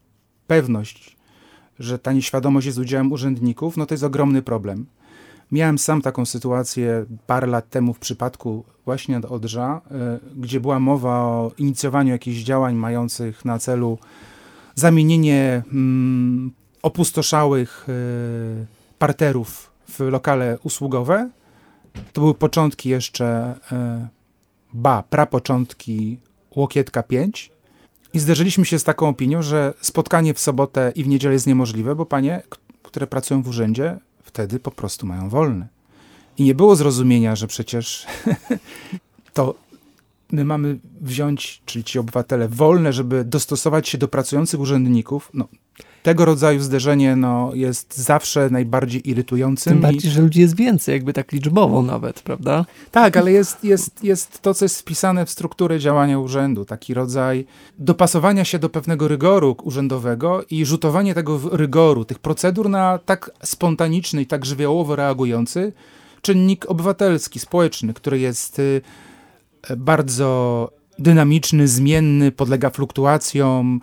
pewność, 0.46 1.16
że 1.78 1.98
ta 1.98 2.12
nieświadomość 2.12 2.66
jest 2.66 2.78
udziałem 2.78 3.12
urzędników, 3.12 3.76
no 3.76 3.86
to 3.86 3.94
jest 3.94 4.04
ogromny 4.04 4.42
problem. 4.42 4.86
Miałem 5.52 5.78
sam 5.78 6.02
taką 6.02 6.26
sytuację 6.26 7.04
parę 7.26 7.46
lat 7.46 7.70
temu 7.70 7.94
w 7.94 7.98
przypadku 7.98 8.64
właśnie 8.84 9.20
Odrza, 9.28 9.80
e, 9.90 10.20
gdzie 10.36 10.60
była 10.60 10.80
mowa 10.80 11.18
o 11.18 11.52
inicjowaniu 11.58 12.12
jakichś 12.12 12.38
działań 12.38 12.74
mających 12.74 13.44
na 13.44 13.58
celu 13.58 13.98
zamienienie 14.74 15.62
mm, 15.72 16.52
opustoszałych 16.82 17.86
e, 17.88 17.92
parterów 18.98 19.70
w 19.88 20.00
lokale 20.00 20.58
usługowe. 20.62 21.30
To 22.12 22.20
były 22.20 22.34
początki 22.34 22.88
jeszcze, 22.88 23.54
e, 23.72 24.08
ba, 24.72 25.02
prapoczątki 25.02 26.18
Łokietka 26.56 27.02
5. 27.02 27.52
I 28.12 28.18
zderzyliśmy 28.18 28.64
się 28.64 28.78
z 28.78 28.84
taką 28.84 29.08
opinią, 29.08 29.42
że 29.42 29.74
spotkanie 29.80 30.34
w 30.34 30.40
sobotę 30.40 30.92
i 30.94 31.04
w 31.04 31.08
niedzielę 31.08 31.34
jest 31.34 31.46
niemożliwe, 31.46 31.94
bo 31.94 32.06
panie, 32.06 32.42
które 32.82 33.06
pracują 33.06 33.42
w 33.42 33.48
urzędzie, 33.48 33.98
wtedy 34.22 34.60
po 34.60 34.70
prostu 34.70 35.06
mają 35.06 35.28
wolne. 35.28 35.68
I 36.38 36.44
nie 36.44 36.54
było 36.54 36.76
zrozumienia, 36.76 37.36
że 37.36 37.46
przecież 37.46 38.06
to 39.34 39.54
my 40.32 40.44
mamy 40.44 40.78
wziąć, 41.00 41.62
czyli 41.66 41.84
ci 41.84 41.98
obywatele, 41.98 42.48
wolne, 42.48 42.92
żeby 42.92 43.24
dostosować 43.24 43.88
się 43.88 43.98
do 43.98 44.08
pracujących 44.08 44.60
urzędników. 44.60 45.30
No, 45.34 45.48
tego 46.02 46.24
rodzaju 46.24 46.60
zderzenie 46.60 47.16
no, 47.16 47.50
jest 47.54 47.98
zawsze 47.98 48.50
najbardziej 48.50 49.10
irytującym. 49.10 49.72
Tym 49.72 49.82
bardziej, 49.82 50.10
i... 50.10 50.14
że 50.14 50.22
ludzi 50.22 50.40
jest 50.40 50.56
więcej, 50.56 50.92
jakby 50.92 51.12
tak 51.12 51.32
liczbowo 51.32 51.82
nawet, 51.82 52.20
prawda? 52.22 52.64
Tak, 52.90 53.16
ale 53.16 53.32
jest, 53.32 53.64
jest, 53.64 54.04
jest 54.04 54.42
to, 54.42 54.54
co 54.54 54.64
jest 54.64 54.80
wpisane 54.80 55.26
w 55.26 55.30
strukturę 55.30 55.78
działania 55.78 56.18
urzędu, 56.18 56.64
taki 56.64 56.94
rodzaj 56.94 57.46
dopasowania 57.78 58.44
się 58.44 58.58
do 58.58 58.68
pewnego 58.68 59.08
rygoru 59.08 59.56
urzędowego 59.62 60.44
i 60.50 60.64
rzutowanie 60.64 61.14
tego 61.14 61.40
rygoru, 61.52 62.04
tych 62.04 62.18
procedur 62.18 62.70
na 62.70 62.98
tak 62.98 63.30
spontaniczny 63.42 64.22
i 64.22 64.26
tak 64.26 64.44
żywiołowo 64.44 64.96
reagujący 64.96 65.72
czynnik 66.22 66.70
obywatelski, 66.70 67.38
społeczny, 67.38 67.94
który 67.94 68.18
jest 68.18 68.58
y, 68.58 68.80
bardzo 69.76 70.70
dynamiczny, 71.00 71.68
zmienny, 71.68 72.32
podlega 72.32 72.70
fluktuacjom, 72.70 73.80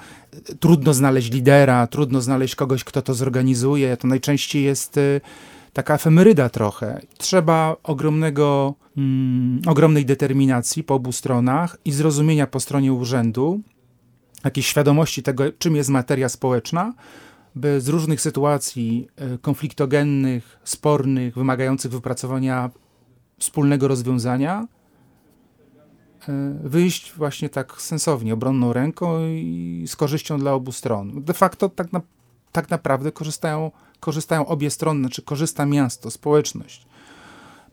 trudno 0.59 0.93
znaleźć 0.93 1.31
lidera, 1.31 1.87
trudno 1.87 2.21
znaleźć 2.21 2.55
kogoś, 2.55 2.83
kto 2.83 3.01
to 3.01 3.13
zorganizuje. 3.13 3.97
To 3.97 4.07
najczęściej 4.07 4.63
jest 4.63 4.97
y, 4.97 5.21
taka 5.73 5.95
efemeryda 5.95 6.49
trochę. 6.49 7.01
Trzeba 7.17 7.75
ogromnego, 7.83 8.75
mm, 8.97 9.61
ogromnej 9.67 10.05
determinacji 10.05 10.83
po 10.83 10.93
obu 10.93 11.11
stronach 11.11 11.77
i 11.85 11.91
zrozumienia 11.91 12.47
po 12.47 12.59
stronie 12.59 12.93
urzędu, 12.93 13.61
jakiejś 14.43 14.67
świadomości 14.67 15.23
tego, 15.23 15.43
czym 15.59 15.75
jest 15.75 15.89
materia 15.89 16.29
społeczna, 16.29 16.93
by 17.55 17.81
z 17.81 17.87
różnych 17.87 18.21
sytuacji 18.21 19.07
y, 19.35 19.37
konfliktogennych, 19.37 20.59
spornych, 20.63 21.35
wymagających 21.35 21.91
wypracowania 21.91 22.69
wspólnego 23.39 23.87
rozwiązania, 23.87 24.67
wyjść 26.63 27.13
właśnie 27.13 27.49
tak 27.49 27.81
sensownie, 27.81 28.33
obronną 28.33 28.73
ręką 28.73 29.27
i 29.27 29.83
z 29.87 29.95
korzyścią 29.95 30.39
dla 30.39 30.53
obu 30.53 30.71
stron. 30.71 31.23
De 31.23 31.33
facto 31.33 31.69
tak, 31.69 31.93
na, 31.93 32.01
tak 32.51 32.69
naprawdę 32.69 33.11
korzystają, 33.11 33.71
korzystają 33.99 34.45
obie 34.45 34.69
strony, 34.69 34.99
znaczy 34.99 35.21
korzysta 35.21 35.65
miasto, 35.65 36.11
społeczność. 36.11 36.87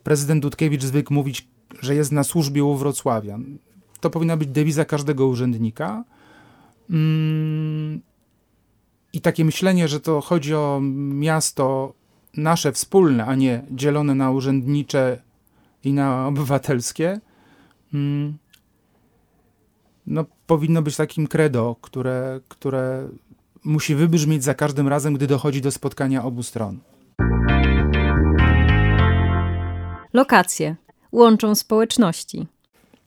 Prezydent 0.02 0.42
Dudkiewicz 0.42 0.82
zwykł 0.82 1.14
mówić, 1.14 1.48
że 1.80 1.94
jest 1.94 2.12
na 2.12 2.24
służbie 2.24 2.64
u 2.64 2.76
Wrocławian. 2.76 3.58
To 4.00 4.10
powinna 4.10 4.36
być 4.36 4.48
dewiza 4.48 4.84
każdego 4.84 5.26
urzędnika. 5.26 6.04
Mm, 6.90 8.00
I 9.12 9.20
takie 9.20 9.44
myślenie, 9.44 9.88
że 9.88 10.00
to 10.00 10.20
chodzi 10.20 10.54
o 10.54 10.80
miasto 10.82 11.94
nasze 12.36 12.72
wspólne, 12.72 13.26
a 13.26 13.34
nie 13.34 13.64
dzielone 13.70 14.14
na 14.14 14.30
urzędnicze 14.30 15.22
i 15.84 15.92
na 15.92 16.26
obywatelskie, 16.26 17.20
mm, 17.94 18.38
no, 20.06 20.24
powinno 20.46 20.82
być 20.82 20.96
takim 20.96 21.26
credo, 21.26 21.76
które, 21.80 22.40
które 22.48 23.08
musi 23.64 23.94
wybrzmieć 23.94 24.44
za 24.44 24.54
każdym 24.54 24.88
razem, 24.88 25.14
gdy 25.14 25.26
dochodzi 25.26 25.60
do 25.60 25.70
spotkania 25.70 26.24
obu 26.24 26.42
stron. 26.42 26.78
Lokacje 30.12 30.76
łączą 31.12 31.54
społeczności. 31.54 32.46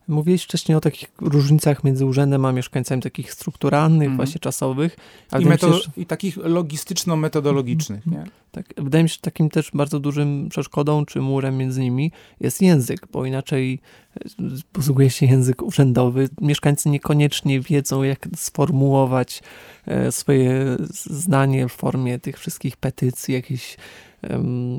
Mówiłeś 0.07 0.43
wcześniej 0.43 0.75
o 0.75 0.81
takich 0.81 1.09
różnicach 1.21 1.83
między 1.83 2.05
urzędem 2.05 2.45
a 2.45 2.51
mieszkańcami, 2.51 3.01
takich 3.01 3.33
strukturalnych, 3.33 4.05
mm. 4.05 4.17
właśnie 4.17 4.39
czasowych. 4.39 4.97
I, 5.39 5.43
się, 5.43 5.71
I, 5.97 6.05
takich 6.05 6.37
logistyczno-metodologicznych. 6.37 8.05
Nie? 8.05 8.23
Tak, 8.57 8.73
wydaje 8.77 9.03
mi 9.03 9.09
się, 9.09 9.13
że 9.13 9.21
takim 9.21 9.49
też 9.49 9.71
bardzo 9.73 9.99
dużym 9.99 10.49
przeszkodą 10.49 11.05
czy 11.05 11.21
murem 11.21 11.57
między 11.57 11.81
nimi 11.81 12.11
jest 12.39 12.61
język, 12.61 13.07
bo 13.11 13.25
inaczej 13.25 13.79
e, 14.15 14.23
posługuje 14.71 15.09
się 15.09 15.25
język 15.25 15.61
urzędowy. 15.61 16.29
Mieszkańcy 16.41 16.89
niekoniecznie 16.89 17.61
wiedzą, 17.61 18.03
jak 18.03 18.27
sformułować 18.35 19.41
e, 19.85 20.11
swoje 20.11 20.77
zdanie 21.09 21.67
w 21.67 21.71
formie 21.71 22.19
tych 22.19 22.39
wszystkich 22.39 22.77
petycji, 22.77 23.33
jakichś 23.33 23.77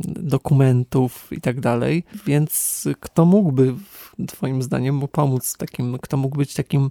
dokumentów 0.05 1.29
i 1.31 1.41
tak 1.41 1.61
dalej. 1.61 2.05
Więc 2.27 2.85
kto 3.01 3.25
mógłby, 3.25 3.75
Twoim 4.29 4.63
zdaniem, 4.63 5.01
pomóc 5.13 5.57
takim, 5.57 5.99
kto 5.99 6.17
mógł 6.17 6.37
być 6.37 6.55
takim 6.55 6.91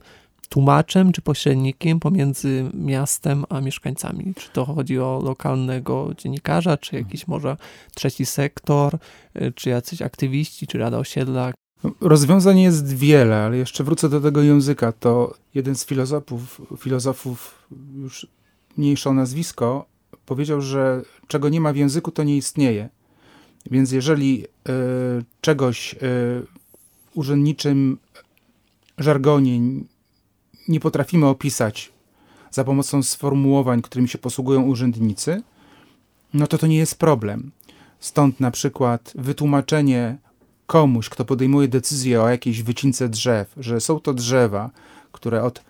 tłumaczem 0.49 1.11
czy 1.11 1.21
pośrednikiem 1.21 1.99
pomiędzy 1.99 2.69
miastem 2.73 3.45
a 3.49 3.61
mieszkańcami? 3.61 4.33
Czy 4.35 4.49
to 4.49 4.65
chodzi 4.65 4.99
o 4.99 5.21
lokalnego 5.23 6.09
dziennikarza, 6.17 6.77
czy 6.77 6.95
jakiś 6.95 7.27
może 7.27 7.57
trzeci 7.95 8.25
sektor, 8.25 8.97
y, 9.41 9.51
czy 9.55 9.69
jacyś 9.69 10.01
aktywiści, 10.01 10.67
czy 10.67 10.77
Rada 10.77 10.97
Osiedla? 10.97 11.53
Rozwiązań 12.01 12.59
jest 12.59 12.95
wiele, 12.95 13.37
ale 13.37 13.57
jeszcze 13.57 13.83
wrócę 13.83 14.09
do 14.09 14.21
tego 14.21 14.41
języka. 14.41 14.91
To 14.91 15.33
jeden 15.55 15.75
z 15.75 15.85
filozofów, 15.85 16.61
filozofów 16.79 17.67
już 17.95 18.27
mniejsze 18.77 19.11
nazwisko, 19.11 19.85
powiedział, 20.25 20.61
że 20.61 21.01
czego 21.27 21.49
nie 21.49 21.61
ma 21.61 21.73
w 21.73 21.75
języku, 21.75 22.11
to 22.11 22.23
nie 22.23 22.37
istnieje. 22.37 22.89
Więc 23.71 23.91
jeżeli 23.91 24.45
y, 24.45 24.47
czegoś 25.41 25.93
y, 25.93 25.97
w 25.99 26.47
urzędniczym 27.13 27.97
żargonie 28.97 29.59
nie 30.67 30.79
potrafimy 30.79 31.25
opisać 31.25 31.91
za 32.51 32.63
pomocą 32.63 33.03
sformułowań, 33.03 33.81
którymi 33.81 34.09
się 34.09 34.17
posługują 34.17 34.61
urzędnicy, 34.61 35.41
no 36.33 36.47
to 36.47 36.57
to 36.57 36.67
nie 36.67 36.77
jest 36.77 36.99
problem. 36.99 37.51
Stąd 37.99 38.39
na 38.39 38.51
przykład 38.51 39.13
wytłumaczenie 39.15 40.17
komuś, 40.65 41.09
kto 41.09 41.25
podejmuje 41.25 41.67
decyzję 41.67 42.21
o 42.21 42.29
jakiejś 42.29 42.63
wycince 42.63 43.09
drzew, 43.09 43.53
że 43.57 43.81
są 43.81 43.99
to 43.99 44.13
drzewa, 44.13 44.71
które 45.11 45.43
od 45.43 45.63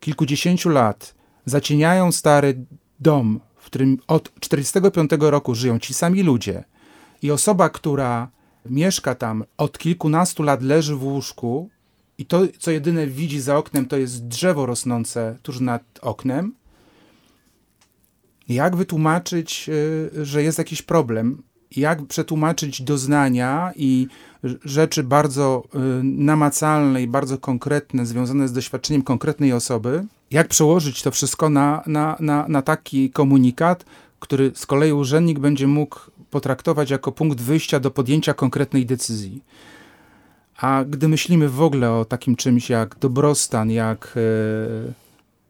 kilkudziesięciu 0.00 0.68
lat 0.68 1.14
zacieniają 1.44 2.12
stary 2.12 2.64
dom, 3.00 3.40
w 3.56 3.66
którym 3.66 3.98
od 4.08 4.22
1945 4.22 5.30
roku 5.30 5.54
żyją 5.54 5.78
ci 5.78 5.94
sami 5.94 6.22
ludzie 6.22 6.64
i 7.22 7.30
osoba, 7.30 7.68
która 7.68 8.30
mieszka 8.70 9.14
tam, 9.14 9.44
od 9.58 9.78
kilkunastu 9.78 10.42
lat 10.42 10.62
leży 10.62 10.96
w 10.96 11.04
łóżku 11.04 11.70
i 12.18 12.26
to, 12.26 12.42
co 12.58 12.70
jedyne 12.70 13.06
widzi 13.06 13.40
za 13.40 13.56
oknem, 13.56 13.86
to 13.86 13.96
jest 13.96 14.26
drzewo 14.26 14.66
rosnące 14.66 15.38
tuż 15.42 15.60
nad 15.60 15.82
oknem, 16.02 16.54
jak 18.48 18.76
wytłumaczyć, 18.76 19.70
y, 20.14 20.24
że 20.24 20.42
jest 20.42 20.58
jakiś 20.58 20.82
problem? 20.82 21.42
Jak 21.76 22.06
przetłumaczyć 22.06 22.82
doznania 22.82 23.72
i 23.76 24.06
rzeczy 24.64 25.02
bardzo 25.02 25.64
y, 25.74 25.78
namacalne 26.04 27.02
i 27.02 27.06
bardzo 27.06 27.38
konkretne, 27.38 28.06
związane 28.06 28.48
z 28.48 28.52
doświadczeniem 28.52 29.02
konkretnej 29.02 29.52
osoby? 29.52 30.06
Jak 30.30 30.48
przełożyć 30.48 31.02
to 31.02 31.10
wszystko 31.10 31.50
na, 31.50 31.82
na, 31.86 32.16
na, 32.20 32.48
na 32.48 32.62
taki 32.62 33.10
komunikat, 33.10 33.84
który 34.20 34.52
z 34.54 34.66
kolei 34.66 34.92
urzędnik 34.92 35.38
będzie 35.38 35.66
mógł 35.66 36.00
potraktować 36.30 36.90
jako 36.90 37.12
punkt 37.12 37.40
wyjścia 37.40 37.80
do 37.80 37.90
podjęcia 37.90 38.34
konkretnej 38.34 38.86
decyzji? 38.86 39.42
A 40.58 40.84
gdy 40.84 41.08
myślimy 41.08 41.48
w 41.48 41.62
ogóle 41.62 41.92
o 41.92 42.04
takim 42.04 42.36
czymś 42.36 42.70
jak 42.70 42.98
dobrostan, 42.98 43.70
jak 43.70 44.14
e, 44.16 44.92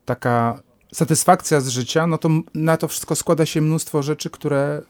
taka 0.04 0.60
satysfakcja 0.92 1.60
z 1.60 1.68
życia, 1.68 2.06
no 2.06 2.18
to 2.18 2.28
na 2.54 2.76
to 2.76 2.88
wszystko 2.88 3.16
składa 3.16 3.46
się 3.46 3.60
mnóstwo 3.60 4.02
rzeczy, 4.02 4.30
które 4.30 4.82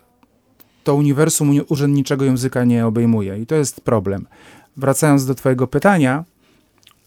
to 0.85 0.95
uniwersum 0.95 1.61
urzędniczego 1.69 2.25
języka 2.25 2.65
nie 2.65 2.87
obejmuje. 2.87 3.39
I 3.39 3.47
to 3.47 3.55
jest 3.55 3.81
problem. 3.81 4.27
Wracając 4.77 5.27
do 5.27 5.35
Twojego 5.35 5.67
pytania, 5.67 6.25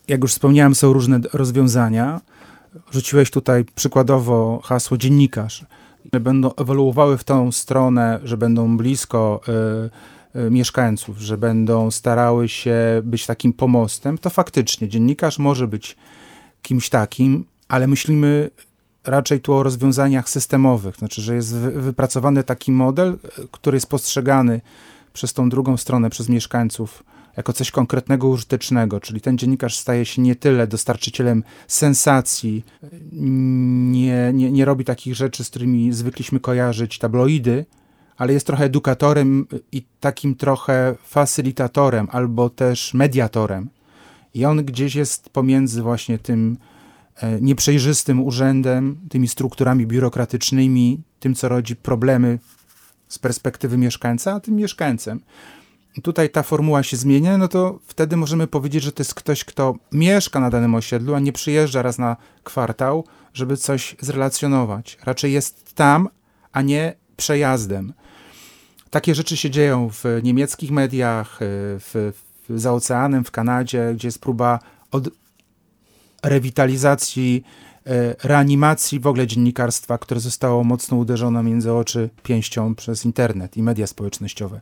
jak 0.08 0.22
już 0.22 0.32
wspomniałem, 0.32 0.76
są 0.76 0.94
różne 0.94 1.20
rozwiązania. 1.34 2.22
Rzuciłeś 2.92 3.32
tutaj 3.32 3.66
przykładowo 3.76 4.62
hasło 4.64 4.98
dziennikarz. 4.98 5.66
Będą 6.12 6.56
ewoluowały 6.56 7.18
w 7.18 7.24
tą 7.24 7.52
stronę, 7.52 8.20
że 8.24 8.38
będą 8.38 8.78
blisko. 8.78 9.42
Y, 9.86 10.19
mieszkańców, 10.36 11.18
że 11.18 11.38
będą 11.38 11.92
starały 11.92 12.50
się 12.50 12.76
być 13.04 13.26
takim 13.26 13.54
pomostem, 13.54 14.18
to 14.18 14.30
faktycznie 14.30 14.90
dziennikarz 14.90 15.40
może 15.40 15.68
być 15.68 15.96
kimś 16.62 16.90
takim, 16.90 17.46
ale 17.68 17.88
myślimy 17.88 18.50
raczej 19.06 19.40
tu 19.40 19.54
o 19.54 19.64
rozwiązaniach 19.64 20.30
systemowych, 20.30 20.96
znaczy, 20.96 21.22
że 21.22 21.36
jest 21.36 21.56
wypracowany 21.56 22.44
taki 22.44 22.72
model, 22.72 23.18
który 23.52 23.76
jest 23.76 23.88
postrzegany 23.88 24.62
przez 25.14 25.34
tą 25.34 25.50
drugą 25.50 25.78
stronę, 25.78 26.10
przez 26.10 26.30
mieszkańców, 26.30 27.04
jako 27.38 27.54
coś 27.54 27.72
konkretnego, 27.72 28.28
użytecznego, 28.28 29.00
czyli 29.00 29.22
ten 29.22 29.38
dziennikarz 29.38 29.78
staje 29.78 30.06
się 30.06 30.22
nie 30.22 30.36
tyle 30.36 30.68
dostarczycielem 30.68 31.44
sensacji, 31.68 32.66
nie, 33.12 34.32
nie, 34.34 34.52
nie 34.52 34.66
robi 34.66 34.86
takich 34.86 35.16
rzeczy, 35.16 35.44
z 35.44 35.50
którymi 35.50 35.94
zwykliśmy 35.94 36.40
kojarzyć 36.40 37.00
tabloidy, 37.00 37.66
ale 38.20 38.34
jest 38.34 38.48
trochę 38.48 38.64
edukatorem 38.66 39.48
i 39.72 39.86
takim 40.00 40.36
trochę 40.36 40.96
facylitatorem 41.04 42.08
albo 42.12 42.50
też 42.50 42.94
mediatorem. 42.94 43.70
I 44.34 44.46
on 44.46 44.66
gdzieś 44.66 44.96
jest 44.96 45.30
pomiędzy 45.30 45.82
właśnie 45.82 46.20
tym 46.20 46.58
e, 47.16 47.42
nieprzejrzystym 47.42 48.24
urzędem, 48.24 48.98
tymi 49.10 49.28
strukturami 49.28 49.88
biurokratycznymi, 49.88 51.02
tym, 51.20 51.36
co 51.36 51.50
rodzi 51.50 51.76
problemy 51.76 52.40
z 53.08 53.20
perspektywy 53.20 53.78
mieszkańca, 53.78 54.34
a 54.34 54.40
tym 54.40 54.56
mieszkańcem. 54.56 55.20
I 55.98 56.02
tutaj 56.02 56.30
ta 56.30 56.44
formuła 56.44 56.84
się 56.84 56.98
zmienia, 56.98 57.38
no 57.38 57.48
to 57.48 57.80
wtedy 57.88 58.18
możemy 58.18 58.48
powiedzieć, 58.48 58.84
że 58.84 58.92
to 58.92 59.02
jest 59.02 59.14
ktoś, 59.14 59.44
kto 59.44 59.76
mieszka 59.92 60.40
na 60.40 60.50
danym 60.50 60.76
osiedlu, 60.76 61.16
a 61.16 61.20
nie 61.20 61.34
przyjeżdża 61.34 61.82
raz 61.82 61.98
na 61.98 62.18
kwartał, 62.44 63.04
żeby 63.34 63.58
coś 63.58 63.96
zrelacjonować. 64.00 64.98
Raczej 65.04 65.34
jest 65.34 65.76
tam, 65.76 66.10
a 66.52 66.62
nie 66.62 66.94
przejazdem. 67.18 67.94
Takie 68.90 69.16
rzeczy 69.16 69.38
się 69.38 69.50
dzieją 69.50 69.90
w 69.90 70.04
niemieckich 70.24 70.72
mediach, 70.72 71.42
y, 71.42 71.46
w, 71.80 72.14
w, 72.50 72.60
za 72.60 72.74
oceanem, 72.74 73.24
w 73.24 73.32
Kanadzie, 73.32 73.92
gdzie 73.96 74.08
jest 74.08 74.20
próba 74.20 74.60
od 74.92 75.10
rewitalizacji, 76.24 77.44
y, 77.88 78.16
reanimacji 78.24 79.00
w 79.00 79.08
ogóle 79.08 79.28
dziennikarstwa, 79.28 79.98
które 79.98 80.20
zostało 80.20 80.64
mocno 80.64 80.98
uderzone 80.98 81.44
między 81.44 81.74
oczy 81.74 82.10
pięścią 82.24 82.76
przez 82.76 83.06
internet 83.06 83.58
i 83.58 83.64
media 83.64 83.88
społecznościowe. 83.88 84.60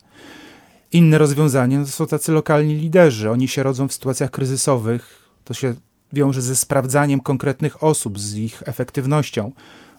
Inne 0.91 1.17
rozwiązanie 1.17 1.79
no 1.79 1.85
to 1.85 1.91
są 1.91 2.07
tacy 2.07 2.31
lokalni 2.31 2.75
liderzy. 2.75 3.31
Oni 3.31 3.47
się 3.47 3.63
rodzą 3.63 3.87
w 3.87 3.93
sytuacjach 3.93 4.31
kryzysowych. 4.31 5.29
To 5.43 5.53
się 5.53 5.73
wiąże 6.13 6.41
ze 6.41 6.55
sprawdzaniem 6.55 7.19
konkretnych 7.19 7.83
osób, 7.83 8.19
z 8.19 8.35
ich 8.35 8.63
efektywnością. 8.65 9.51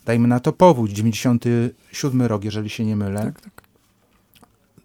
Dajmy 0.05 0.29
na 0.29 0.41
to 0.41 0.53
powódź, 0.53 0.93
97 0.93 2.23
rok, 2.23 2.45
jeżeli 2.45 2.71
się 2.71 2.85
nie 2.85 2.97
mylę. 2.97 3.23
Tak, 3.23 3.41
tak 3.41 3.67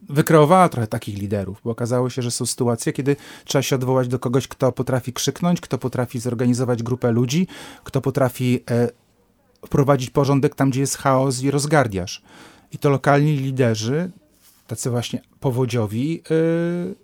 wykreowała 0.09 0.69
trochę 0.69 0.87
takich 0.87 1.17
liderów, 1.17 1.61
bo 1.63 1.71
okazało 1.71 2.09
się, 2.09 2.21
że 2.21 2.31
są 2.31 2.45
sytuacje, 2.45 2.93
kiedy 2.93 3.15
trzeba 3.45 3.61
się 3.61 3.75
odwołać 3.75 4.07
do 4.07 4.19
kogoś, 4.19 4.47
kto 4.47 4.71
potrafi 4.71 5.13
krzyknąć, 5.13 5.61
kto 5.61 5.77
potrafi 5.77 6.19
zorganizować 6.19 6.83
grupę 6.83 7.11
ludzi, 7.11 7.47
kto 7.83 8.01
potrafi 8.01 8.63
e, 8.71 8.89
wprowadzić 9.65 10.09
porządek 10.09 10.55
tam, 10.55 10.69
gdzie 10.69 10.79
jest 10.79 10.97
chaos 10.97 11.41
i 11.41 11.51
rozgardiasz. 11.51 12.21
I 12.71 12.77
to 12.77 12.89
lokalni 12.89 13.37
liderzy, 13.37 14.11
tacy 14.67 14.89
właśnie 14.89 15.21
powodziowi, 15.39 16.21
e, 16.31 17.03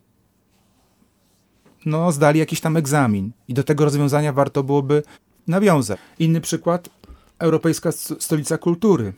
no, 1.85 2.11
zdali 2.11 2.39
jakiś 2.39 2.61
tam 2.61 2.77
egzamin. 2.77 3.31
I 3.47 3.53
do 3.53 3.63
tego 3.63 3.85
rozwiązania 3.85 4.33
warto 4.33 4.63
byłoby 4.63 5.03
nawiązać. 5.47 5.99
Inny 6.19 6.41
przykład, 6.41 6.89
Europejska 7.39 7.91
Stolica 8.19 8.57
Kultury. 8.57 9.13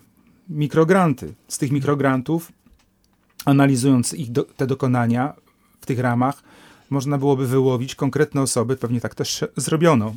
Mikrogranty. 0.50 1.34
Z 1.48 1.58
tych 1.58 1.72
mikrograntów 1.72 2.52
analizując 3.46 4.14
ich 4.14 4.32
do, 4.32 4.44
te 4.44 4.68
dokonania 4.68 5.34
w 5.82 5.86
tych 5.86 6.00
ramach, 6.00 6.44
można 6.90 7.18
byłoby 7.18 7.48
wyłowić 7.48 7.96
konkretne 7.96 8.42
osoby, 8.42 8.78
pewnie 8.78 9.02
tak 9.02 9.16
też 9.16 9.46
zrobiono, 9.58 10.16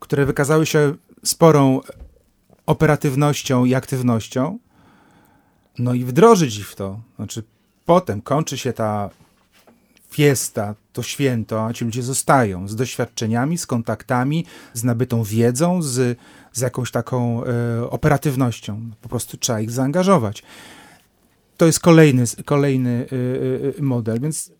które 0.00 0.26
wykazały 0.26 0.66
się 0.66 0.94
sporą 1.24 1.80
operatywnością 2.66 3.64
i 3.64 3.74
aktywnością, 3.74 4.58
no 5.78 5.94
i 5.94 6.04
wdrożyć 6.04 6.58
ich 6.58 6.68
w 6.68 6.74
to. 6.74 7.00
Znaczy, 7.16 7.42
potem 7.86 8.22
kończy 8.22 8.58
się 8.58 8.72
ta 8.72 9.10
fiesta, 10.10 10.74
to 10.92 11.02
święto, 11.02 11.66
a 11.66 11.72
ci 11.72 11.84
ludzie 11.84 12.02
zostają 12.02 12.68
z 12.68 12.76
doświadczeniami, 12.76 13.58
z 13.58 13.66
kontaktami, 13.66 14.46
z 14.72 14.84
nabytą 14.84 15.24
wiedzą, 15.24 15.82
z, 15.82 16.18
z 16.52 16.60
jakąś 16.60 16.90
taką 16.90 17.44
e, 17.44 17.90
operatywnością. 17.90 18.90
Po 19.02 19.08
prostu 19.08 19.36
trzeba 19.36 19.60
ich 19.60 19.70
zaangażować 19.70 20.42
to 21.56 21.66
jest 21.66 21.80
kolejny, 21.80 22.24
kolejny 22.44 23.06
y, 23.12 23.16
y, 23.16 23.74
y, 23.78 23.82
model, 23.82 24.20
więc 24.20 24.52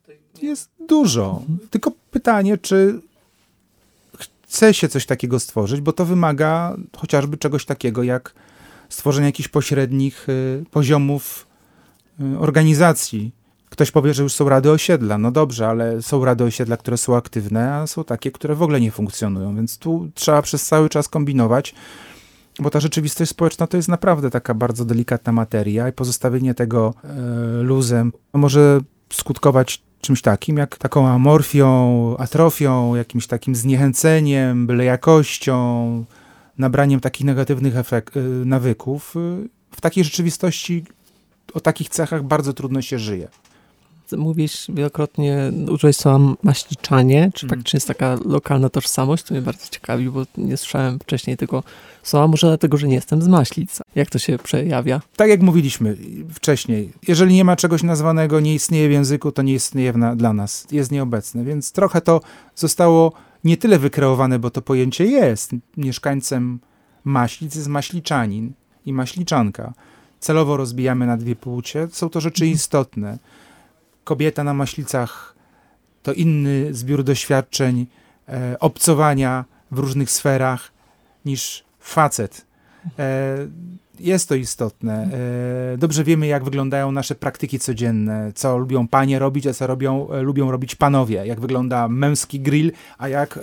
jest 0.43 0.71
dużo. 0.89 1.43
Tylko 1.71 1.93
pytanie, 2.11 2.59
czy 2.59 3.01
chce 4.19 4.75
się 4.75 4.89
coś 4.89 5.07
takiego 5.07 5.41
stworzyć, 5.41 5.81
bo 5.81 5.93
to 5.93 6.05
wymaga 6.05 6.77
chociażby 6.97 7.37
czegoś 7.37 7.65
takiego 7.65 8.03
jak 8.03 8.35
stworzenie 8.89 9.27
jakichś 9.27 9.49
pośrednich 9.49 10.27
poziomów 10.71 11.47
organizacji. 12.39 13.33
Ktoś 13.71 13.91
powie, 13.91 14.15
że 14.15 14.23
już 14.23 14.33
są 14.33 14.49
rady 14.49 14.71
osiedla. 14.71 15.19
No 15.19 15.31
dobrze, 15.31 15.69
ale 15.69 16.03
są 16.03 16.25
rady 16.25 16.45
osiedla, 16.45 16.77
które 16.77 16.97
są 16.97 17.17
aktywne, 17.17 17.75
a 17.75 17.87
są 17.87 18.05
takie, 18.05 18.31
które 18.31 18.55
w 18.55 18.63
ogóle 18.63 18.81
nie 18.81 18.91
funkcjonują, 18.91 19.57
więc 19.57 19.79
tu 19.79 20.11
trzeba 20.15 20.43
przez 20.43 20.67
cały 20.67 20.89
czas 20.89 21.09
kombinować 21.09 21.75
bo 22.61 22.71
ta 22.71 22.81
rzeczywistość 22.81 23.31
społeczna 23.31 23.67
to 23.67 23.77
jest 23.77 23.89
naprawdę 23.89 24.31
taka 24.31 24.55
bardzo 24.55 24.85
delikatna 24.85 25.33
materia 25.33 25.89
i 25.89 25.93
pozostawienie 25.93 26.55
tego 26.55 26.95
e, 27.05 27.63
luzem 27.63 28.13
może 28.33 28.81
skutkować 29.13 29.83
czymś 30.01 30.23
takim, 30.23 30.57
jak 30.57 30.79
taką 30.79 31.09
amorfią, 31.09 32.17
atrofią, 32.19 32.95
jakimś 32.95 33.27
takim 33.27 33.55
zniechęceniem, 33.55 34.67
byle 34.67 34.85
jakością, 34.85 36.05
nabraniem 36.59 37.01
takich 37.01 37.27
negatywnych 37.27 37.77
efekt, 37.77 38.17
e, 38.17 38.21
nawyków. 38.21 39.15
W 39.71 39.81
takiej 39.81 40.05
rzeczywistości 40.05 40.85
o 41.55 41.61
takich 41.61 41.89
cechach 41.89 42.23
bardzo 42.23 42.53
trudno 42.53 42.83
się 42.83 42.99
żyje. 42.99 43.29
Mówisz 44.13 44.67
wielokrotnie, 44.69 45.53
użyłeś 45.71 45.97
słowa 45.97 46.35
maśliczanie, 46.43 47.31
czy 47.35 47.47
mm. 47.47 47.57
faktycznie 47.57 47.77
jest 47.77 47.89
taka 47.89 48.19
lokalna 48.25 48.69
tożsamość, 48.69 49.25
to 49.25 49.35
mnie 49.35 49.43
bardzo 49.43 49.69
ciekawi, 49.71 50.11
bo 50.11 50.23
nie 50.39 50.57
słyszałem 50.57 50.99
wcześniej 50.99 51.37
tego 51.37 51.63
słowa, 52.03 52.29
może 52.29 52.47
dlatego, 52.47 52.77
że 52.77 52.89
nie 52.89 52.95
jestem 52.95 53.23
z 53.23 53.29
Maślic. 53.29 53.81
Jak 53.95 54.11
to 54.11 54.19
się 54.19 54.39
przejawia? 54.39 55.01
Tak 55.17 55.29
jak 55.29 55.43
mówiliśmy 55.43 55.97
wcześniej, 56.35 56.93
jeżeli 57.09 57.35
nie 57.35 57.45
ma 57.45 57.57
czegoś 57.57 57.83
nazwanego, 57.83 58.41
nie 58.41 58.55
istnieje 58.55 58.89
w 58.89 58.93
języku, 58.93 59.33
to 59.33 59.43
nie 59.43 59.53
istnieje 59.53 59.93
na, 59.93 60.17
dla 60.17 60.33
nas, 60.33 60.67
jest 60.73 60.93
nieobecne, 60.93 61.45
więc 61.45 61.73
trochę 61.73 62.01
to 62.01 62.21
zostało 62.55 63.13
nie 63.45 63.57
tyle 63.57 63.79
wykreowane, 63.79 64.39
bo 64.39 64.51
to 64.51 64.63
pojęcie 64.63 65.05
jest. 65.05 65.51
Mieszkańcem 65.77 66.61
Maślic 67.05 67.55
jest 67.55 67.69
Maśliczanin 67.69 68.53
i 68.87 68.93
Maśliczanka. 68.93 69.73
Celowo 70.21 70.57
rozbijamy 70.57 71.07
na 71.07 71.17
dwie 71.17 71.37
płcie, 71.37 71.89
są 71.93 72.11
to 72.11 72.21
rzeczy 72.21 72.45
mhm. 72.45 72.55
istotne 72.55 73.19
kobieta 74.05 74.45
na 74.45 74.55
maślicach 74.55 75.35
to 76.03 76.13
inny 76.13 76.75
zbiór 76.75 77.05
doświadczeń, 77.05 77.87
e, 78.29 78.57
obcowania 78.61 79.45
w 79.71 79.79
różnych 79.79 80.11
sferach 80.11 80.73
niż 81.25 81.65
facet. 81.81 82.47
E, 82.99 83.37
Jest 84.01 84.29
to 84.29 84.35
istotne. 84.35 85.09
E, 85.75 85.79
dobrze 85.79 86.05
wiemy, 86.05 86.27
jak 86.27 86.45
wyglądają 86.45 86.93
nasze 86.93 87.15
praktyki 87.15 87.59
codzienne, 87.59 88.33
co 88.35 88.59
lubią 88.59 88.89
panie 88.89 89.19
robić, 89.19 89.47
a 89.47 89.53
co 89.53 89.67
robią, 89.67 90.11
e, 90.11 90.23
lubią 90.23 90.51
robić 90.51 90.75
panowie. 90.75 91.27
Jak 91.27 91.41
wygląda 91.41 91.89
męski 91.89 92.41
grill, 92.41 92.73
a 92.99 93.09
jak 93.09 93.39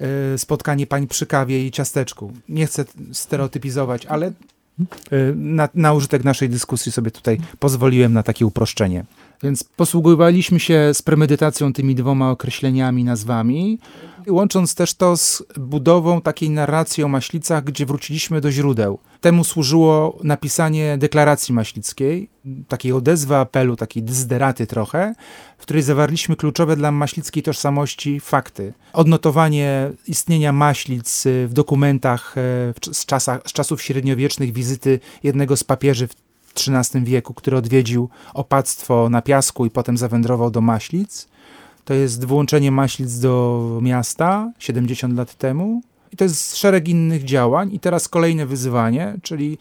e, 0.00 0.38
spotkanie 0.38 0.86
pań 0.86 1.06
przy 1.06 1.26
kawie 1.26 1.66
i 1.66 1.70
ciasteczku. 1.70 2.32
Nie 2.48 2.66
chcę 2.66 2.84
stereotypizować, 3.12 4.06
ale 4.06 4.32
na, 5.34 5.68
na 5.74 5.92
użytek 5.92 6.24
naszej 6.24 6.48
dyskusji 6.48 6.92
sobie 6.92 7.10
tutaj 7.10 7.38
pozwoliłem 7.58 8.12
na 8.12 8.22
takie 8.22 8.46
uproszczenie. 8.46 9.04
Więc 9.42 9.64
posługowaliśmy 9.64 10.60
się 10.60 10.90
z 10.94 11.02
premedytacją 11.02 11.72
tymi 11.72 11.94
dwoma 11.94 12.30
określeniami, 12.30 13.04
nazwami, 13.04 13.78
łącząc 14.28 14.74
też 14.74 14.94
to 14.94 15.16
z 15.16 15.42
budową 15.56 16.20
takiej 16.20 16.50
narracji 16.50 17.04
o 17.04 17.08
Maślicach, 17.08 17.64
gdzie 17.64 17.86
wróciliśmy 17.86 18.40
do 18.40 18.52
źródeł. 18.52 18.98
Temu 19.20 19.44
służyło 19.44 20.18
napisanie 20.22 20.98
deklaracji 20.98 21.54
maślickiej, 21.54 22.28
takiej 22.68 22.92
odezwy 22.92 23.36
apelu, 23.36 23.76
takiej 23.76 24.02
dyzderaty 24.02 24.66
trochę, 24.66 25.14
w 25.58 25.62
której 25.62 25.82
zawarliśmy 25.82 26.36
kluczowe 26.36 26.76
dla 26.76 26.92
maślickiej 26.92 27.42
tożsamości 27.42 28.20
fakty. 28.20 28.72
Odnotowanie 28.92 29.90
istnienia 30.06 30.52
Maślic 30.52 31.24
w 31.46 31.52
dokumentach 31.52 32.34
e, 32.38 32.92
z, 32.92 33.06
czasach, 33.06 33.40
z 33.46 33.52
czasów 33.52 33.82
średniowiecznych, 33.82 34.52
wizyty 34.52 35.00
jednego 35.22 35.56
z 35.56 35.64
papieży 35.64 36.08
w 36.08 36.25
XIII 36.60 37.04
wieku, 37.04 37.34
który 37.34 37.56
odwiedził 37.56 38.08
opactwo 38.34 39.08
na 39.08 39.22
piasku 39.22 39.66
i 39.66 39.70
potem 39.70 39.96
zawędrował 39.96 40.50
do 40.50 40.60
Maślic. 40.60 41.28
To 41.84 41.94
jest 41.94 42.24
włączenie 42.24 42.70
Maślic 42.70 43.18
do 43.18 43.78
miasta 43.82 44.52
70 44.58 45.16
lat 45.16 45.34
temu. 45.34 45.82
I 46.12 46.16
to 46.16 46.24
jest 46.24 46.56
szereg 46.56 46.88
innych 46.88 47.24
działań. 47.24 47.74
I 47.74 47.80
teraz 47.80 48.08
kolejne 48.08 48.46
wyzwanie, 48.46 49.18
czyli 49.22 49.58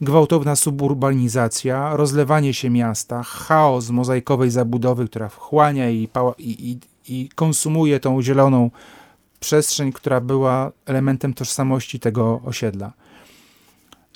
gwałtowna 0.00 0.56
suburbanizacja, 0.56 1.96
rozlewanie 1.96 2.54
się 2.54 2.70
miasta, 2.70 3.22
chaos 3.22 3.90
mozaikowej 3.90 4.50
zabudowy, 4.50 5.08
która 5.08 5.28
wchłania 5.28 5.90
i, 5.90 6.08
i, 6.38 6.70
i, 6.70 6.78
i 7.08 7.28
konsumuje 7.34 8.00
tą 8.00 8.22
zieloną 8.22 8.70
przestrzeń, 9.40 9.92
która 9.92 10.20
była 10.20 10.72
elementem 10.86 11.34
tożsamości 11.34 12.00
tego 12.00 12.40
osiedla. 12.44 12.92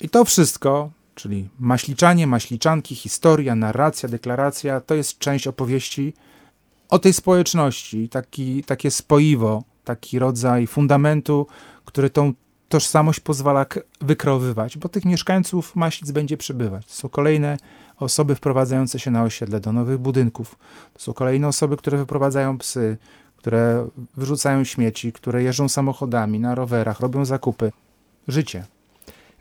I 0.01 0.09
to 0.09 0.25
wszystko 0.25 0.89
czyli 1.19 1.49
maśliczanie, 1.59 2.27
maśliczanki, 2.27 2.95
historia, 2.95 3.55
narracja, 3.55 4.09
deklaracja, 4.09 4.81
to 4.81 4.95
jest 4.95 5.19
część 5.19 5.47
opowieści 5.47 6.13
o 6.89 6.99
tej 6.99 7.13
społeczności, 7.13 8.09
taki, 8.09 8.63
takie 8.63 8.91
spoiwo, 8.91 9.63
taki 9.83 10.19
rodzaj 10.19 10.67
fundamentu, 10.67 11.47
który 11.85 12.09
tą 12.09 12.33
tożsamość 12.69 13.19
pozwala 13.19 13.65
wykrowywać, 14.01 14.77
bo 14.77 14.89
tych 14.89 15.05
mieszkańców 15.05 15.75
Maślic 15.75 16.11
będzie 16.11 16.37
przybywać. 16.37 16.85
To 16.85 16.93
są 16.93 17.09
kolejne 17.09 17.57
osoby 17.97 18.35
wprowadzające 18.35 18.99
się 18.99 19.11
na 19.11 19.23
osiedle 19.23 19.59
do 19.59 19.73
nowych 19.73 19.97
budynków. 19.97 20.55
To 20.93 20.99
są 20.99 21.13
kolejne 21.13 21.47
osoby, 21.47 21.77
które 21.77 21.97
wyprowadzają 21.97 22.57
psy, 22.57 22.97
które 23.37 23.87
wyrzucają 24.17 24.63
śmieci, 24.63 25.11
które 25.11 25.43
jeżdżą 25.43 25.69
samochodami, 25.69 26.39
na 26.39 26.55
rowerach, 26.55 26.99
robią 26.99 27.25
zakupy. 27.25 27.71
Życie. 28.27 28.65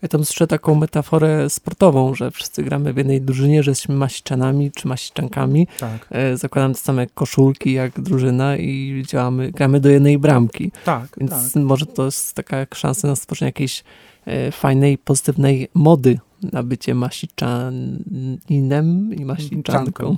Ja 0.02 0.08
tam 0.08 0.24
słyszę 0.24 0.46
taką 0.46 0.74
metaforę 0.74 1.50
sportową, 1.50 2.14
że 2.14 2.30
wszyscy 2.30 2.62
gramy 2.62 2.92
w 2.92 2.96
jednej 2.96 3.20
drużynie, 3.20 3.62
że 3.62 3.70
jesteśmy 3.70 3.94
masiczanami 3.94 4.72
czy 4.72 4.88
masicztankami. 4.88 5.66
Tak. 5.78 6.06
E, 6.11 6.37
zakładamy 6.37 6.74
te 6.74 6.80
same 6.80 7.06
koszulki 7.06 7.72
jak 7.72 8.00
drużyna 8.00 8.56
i 8.56 9.02
działamy, 9.06 9.52
gramy 9.52 9.80
do 9.80 9.88
jednej 9.88 10.18
bramki. 10.18 10.72
Tak, 10.84 11.08
Więc 11.16 11.52
tak. 11.52 11.62
może 11.62 11.87
to 11.87 12.04
jest 12.04 12.34
taka 12.34 12.66
szansa 12.74 13.08
na 13.08 13.16
stworzenie 13.16 13.48
jakiejś 13.48 13.84
e, 14.26 14.52
fajnej, 14.52 14.98
pozytywnej 14.98 15.68
mody 15.74 16.18
na 16.52 16.62
bycie 16.62 16.94
masiczaninem 16.94 19.14
i 19.14 19.24
masiczanką. 19.24 20.16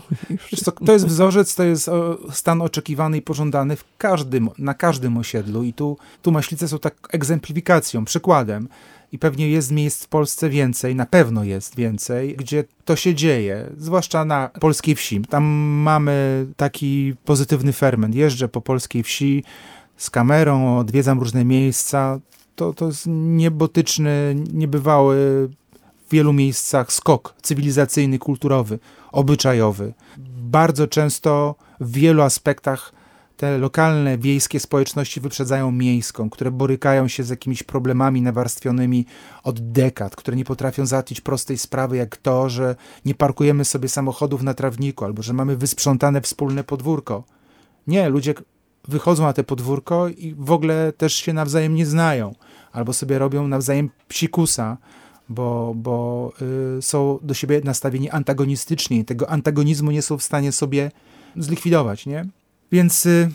To, 0.65 0.73
to 0.87 0.93
jest 0.93 1.07
wzorzec, 1.07 1.55
to 1.55 1.63
jest 1.63 1.91
stan 2.31 2.63
oczekiwany 2.63 3.17
i 3.17 3.23
pożądany 3.23 3.77
w 3.77 3.85
każdym, 3.99 4.51
na 4.59 4.75
każdym 4.75 5.17
osiedlu 5.17 5.63
i 5.63 5.73
tu, 5.73 5.97
tu 6.23 6.33
Maślice 6.33 6.69
są 6.69 6.79
tak 6.79 7.09
egzemplifikacją, 7.13 8.05
przykładem 8.05 8.69
i 9.13 9.19
pewnie 9.19 9.51
jest 9.51 9.71
miejsc 9.71 10.05
w 10.05 10.09
Polsce 10.09 10.51
więcej, 10.51 10.95
na 10.95 11.07
pewno 11.07 11.45
jest 11.45 11.77
więcej, 11.77 12.37
gdzie 12.37 12.65
to 12.85 12.97
się 12.97 13.15
dzieje, 13.15 13.71
zwłaszcza 13.79 14.25
na 14.25 14.51
polskiej 14.61 14.95
wsi. 14.95 15.21
Tam 15.21 15.45
mamy 15.83 16.47
taki 16.57 17.15
pozytywny 17.25 17.73
ferment. 17.73 18.15
Jeżdżę 18.15 18.49
po 18.49 18.61
polskiej 18.61 19.03
wsi 19.03 19.45
z 19.97 20.11
kamerą, 20.11 20.79
odwiedzam 20.79 21.21
różne 21.21 21.45
miejsca. 21.45 22.21
To, 22.57 22.73
to 22.73 22.87
jest 22.87 23.05
niebotyczny, 23.09 24.37
niebywały 24.53 25.17
w 26.09 26.13
wielu 26.13 26.33
miejscach 26.33 26.93
skok 26.93 27.35
cywilizacyjny, 27.43 28.19
kulturowy, 28.19 28.79
obyczajowy. 29.13 29.95
Bardzo 30.43 30.87
często 30.87 31.55
w 31.81 31.93
wielu 31.93 32.23
aspektach 32.23 33.00
te 33.41 33.59
lokalne, 33.59 34.19
wiejskie 34.19 34.61
społeczności 34.61 35.21
wyprzedzają 35.21 35.73
miejską, 35.73 36.31
które 36.31 36.51
borykają 36.51 37.09
się 37.09 37.25
z 37.25 37.29
jakimiś 37.29 37.63
problemami 37.63 38.23
nawarstwionymi 38.23 39.07
od 39.43 39.73
dekad, 39.73 40.17
które 40.17 40.37
nie 40.37 40.45
potrafią 40.45 40.87
załatwić 40.87 41.21
prostej 41.21 41.59
sprawy, 41.59 41.97
jak 41.97 42.17
to, 42.17 42.49
że 42.49 42.77
nie 43.05 43.15
parkujemy 43.15 43.65
sobie 43.65 43.89
samochodów 43.89 44.43
na 44.43 44.55
trawniku, 44.55 45.05
albo 45.05 45.23
że 45.23 45.33
mamy 45.33 45.57
wysprzątane 45.57 46.21
wspólne 46.21 46.65
podwórko. 46.65 47.25
Nie, 47.87 48.09
ludzie 48.09 48.35
wychodzą 48.89 49.23
na 49.23 49.33
te 49.33 49.45
podwórko 49.45 50.09
i 50.09 50.35
w 50.39 50.51
ogóle 50.51 50.93
też 50.93 51.15
się 51.15 51.33
nawzajem 51.33 51.75
nie 51.75 51.87
znają, 51.87 52.35
albo 52.73 52.93
sobie 52.93 53.19
robią 53.19 53.49
nawzajem 53.49 53.91
psikusa, 54.09 54.77
bo, 55.29 55.73
bo 55.77 56.33
y, 56.79 56.83
są 56.83 57.19
do 57.23 57.35
siebie 57.35 57.61
nastawieni 57.65 58.11
antagonistycznie. 58.11 59.05
Tego 59.05 59.31
antagonizmu 59.31 59.91
nie 59.91 60.03
są 60.03 60.19
w 60.19 60.23
stanie 60.23 60.53
sobie 60.53 60.91
zlikwidować, 61.37 62.07
nie? 62.07 62.40
Więc 62.73 63.07
y, 63.07 63.31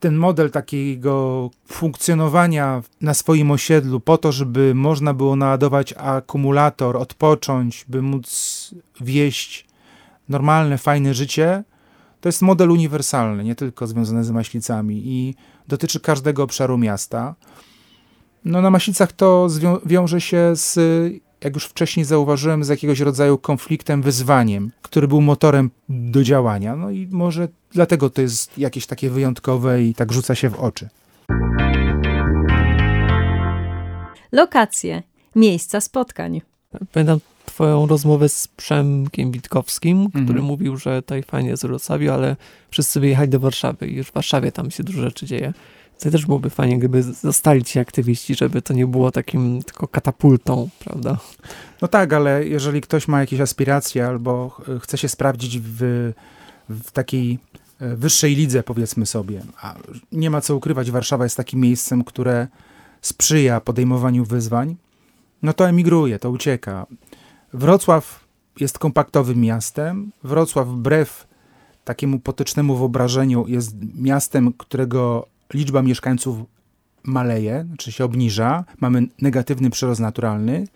ten 0.00 0.16
model 0.16 0.50
takiego 0.50 1.50
funkcjonowania 1.68 2.82
na 3.00 3.14
swoim 3.14 3.50
osiedlu 3.50 4.00
po 4.00 4.18
to, 4.18 4.32
żeby 4.32 4.74
można 4.74 5.14
było 5.14 5.36
naładować 5.36 5.92
akumulator, 5.92 6.96
odpocząć, 6.96 7.84
by 7.88 8.02
móc 8.02 8.74
wieść 9.00 9.66
normalne, 10.28 10.78
fajne 10.78 11.14
życie, 11.14 11.64
to 12.20 12.28
jest 12.28 12.42
model 12.42 12.70
uniwersalny, 12.70 13.44
nie 13.44 13.54
tylko 13.54 13.86
związany 13.86 14.24
z 14.24 14.30
Maślicami 14.30 15.02
i 15.04 15.34
dotyczy 15.68 16.00
każdego 16.00 16.42
obszaru 16.42 16.78
miasta. 16.78 17.34
No 18.44 18.62
na 18.62 18.70
Maślicach 18.70 19.12
to 19.12 19.48
wiąże 19.86 20.20
się 20.20 20.52
z 20.54 20.78
jak 21.46 21.54
już 21.54 21.64
wcześniej 21.64 22.04
zauważyłem, 22.04 22.64
z 22.64 22.68
jakiegoś 22.68 23.00
rodzaju 23.00 23.38
konfliktem, 23.38 24.02
wyzwaniem, 24.02 24.70
który 24.82 25.08
był 25.08 25.20
motorem 25.20 25.70
do 25.88 26.22
działania. 26.22 26.76
No 26.76 26.90
i 26.90 27.08
może 27.10 27.48
dlatego 27.72 28.10
to 28.10 28.22
jest 28.22 28.58
jakieś 28.58 28.86
takie 28.86 29.10
wyjątkowe 29.10 29.82
i 29.82 29.94
tak 29.94 30.12
rzuca 30.12 30.34
się 30.34 30.50
w 30.50 30.60
oczy. 30.60 30.88
Lokacje, 34.32 35.02
miejsca 35.36 35.80
spotkań. 35.80 36.40
Pamiętam 36.92 37.20
twoją 37.46 37.86
rozmowę 37.86 38.28
z 38.28 38.48
Przemkiem 38.48 39.30
Witkowskim, 39.30 40.10
który 40.10 40.22
mhm. 40.22 40.44
mówił, 40.44 40.76
że 40.76 41.02
tutaj 41.02 41.22
fajnie 41.22 41.50
jest 41.50 41.62
w 41.62 41.66
Wrocławiu, 41.66 42.12
ale 42.12 42.36
wszyscy 42.70 43.00
wyjechali 43.00 43.28
do 43.28 43.40
Warszawy 43.40 43.86
i 43.86 43.96
już 43.96 44.06
w 44.06 44.12
Warszawie 44.12 44.52
tam 44.52 44.70
się 44.70 44.84
dużo 44.84 45.02
rzeczy 45.02 45.26
dzieje. 45.26 45.52
To 46.00 46.10
też 46.10 46.26
byłoby 46.26 46.50
fajnie, 46.50 46.78
gdyby 46.78 47.02
zostali 47.02 47.64
ci 47.64 47.78
aktywiści, 47.78 48.34
żeby 48.34 48.62
to 48.62 48.74
nie 48.74 48.86
było 48.86 49.10
takim 49.10 49.62
tylko 49.62 49.88
katapultą, 49.88 50.68
prawda? 50.78 51.18
No 51.82 51.88
tak, 51.88 52.12
ale 52.12 52.46
jeżeli 52.46 52.80
ktoś 52.80 53.08
ma 53.08 53.20
jakieś 53.20 53.40
aspiracje 53.40 54.06
albo 54.06 54.60
chce 54.80 54.98
się 54.98 55.08
sprawdzić 55.08 55.58
w, 55.58 56.12
w 56.68 56.90
takiej 56.90 57.38
e, 57.80 57.96
wyższej 57.96 58.34
lidze, 58.34 58.62
powiedzmy 58.62 59.06
sobie, 59.06 59.42
a 59.60 59.74
nie 60.12 60.30
ma 60.30 60.40
co 60.40 60.56
ukrywać, 60.56 60.90
Warszawa 60.90 61.24
jest 61.24 61.36
takim 61.36 61.60
miejscem, 61.60 62.04
które 62.04 62.48
sprzyja 63.00 63.60
podejmowaniu 63.60 64.24
wyzwań, 64.24 64.76
no 65.42 65.52
to 65.52 65.68
emigruje, 65.68 66.18
to 66.18 66.30
ucieka. 66.30 66.86
Wrocław 67.52 68.24
jest 68.60 68.78
kompaktowym 68.78 69.40
miastem. 69.40 70.12
Wrocław, 70.24 70.68
wbrew 70.68 71.26
takiemu 71.84 72.18
potycznemu 72.18 72.76
wyobrażeniu, 72.76 73.44
jest 73.48 73.76
miastem, 73.94 74.52
którego 74.52 75.26
liczba 75.54 75.82
mieszkańców 75.82 76.38
maleje, 77.04 77.64
znaczy 77.68 77.92
się 77.92 78.04
obniża, 78.04 78.64
mamy 78.80 79.06
negatywny 79.22 79.70
przyrost 79.70 80.00
naturalny, 80.00 80.66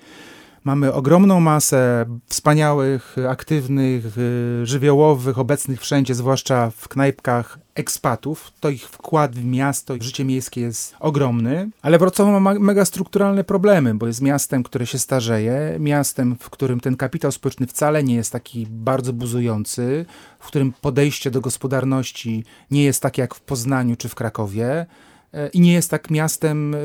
mamy 0.64 0.92
ogromną 0.92 1.40
masę 1.40 2.07
wspaniałych, 2.27 3.16
aktywnych, 3.29 4.18
y, 4.18 4.66
żywiołowych, 4.66 5.38
obecnych 5.38 5.81
wszędzie, 5.81 6.14
zwłaszcza 6.14 6.70
w 6.77 6.88
knajpkach 6.88 7.59
ekspatów. 7.75 8.53
To 8.61 8.70
ich 8.70 8.83
wkład 8.88 9.35
w 9.37 9.44
miasto, 9.44 9.94
w 9.94 10.03
życie 10.03 10.25
miejskie 10.25 10.61
jest 10.61 10.96
ogromny, 11.01 11.70
ale 11.83 11.99
Wrocław 11.99 12.42
ma 12.42 12.55
mega 12.55 12.85
strukturalne 12.85 13.44
problemy, 13.44 13.94
bo 13.94 14.07
jest 14.07 14.23
miastem, 14.23 14.62
które 14.62 14.87
się 14.87 14.99
starzeje, 14.99 15.77
miastem, 15.79 16.37
w 16.40 16.51
którym 16.51 16.81
ten 16.81 16.96
kapitał 16.96 17.33
społeczny 17.33 17.66
wcale 17.66 18.03
nie 18.05 18.14
jest 18.14 18.33
taki 18.33 18.66
bardzo 18.70 19.12
buzujący, 19.12 20.07
w 20.38 20.46
którym 20.46 20.73
podejście 20.81 21.31
do 21.31 21.40
gospodarności 21.40 22.44
nie 22.70 22.85
jest 22.85 23.03
takie 23.03 23.23
jak 23.23 23.35
w 23.35 23.40
Poznaniu 23.40 23.96
czy 23.96 24.09
w 24.09 24.14
Krakowie. 24.14 24.87
E, 25.32 25.48
i 25.48 25.60
nie 25.60 25.72
jest 25.72 25.90
tak 25.90 26.10
miastem 26.10 26.74
e, 26.74 26.78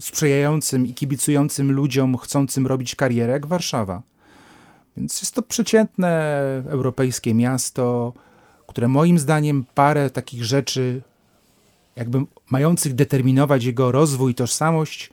sprzyjającym 0.00 0.86
i 0.86 0.94
kibicującym 0.94 1.72
ludziom 1.72 2.16
chcącym 2.16 2.66
robić 2.66 2.94
karierę 2.94 3.32
jak 3.32 3.46
Warszawa. 3.46 4.02
Więc 4.96 5.20
jest 5.20 5.34
to 5.34 5.42
przeciętne 5.42 6.42
europejskie 6.68 7.34
miasto, 7.34 8.12
które 8.66 8.88
moim 8.88 9.18
zdaniem 9.18 9.64
parę 9.74 10.10
takich 10.10 10.44
rzeczy, 10.44 11.02
jakby 11.96 12.24
mających 12.50 12.94
determinować 12.94 13.64
jego 13.64 13.92
rozwój 13.92 14.32
i 14.32 14.34
tożsamość, 14.34 15.10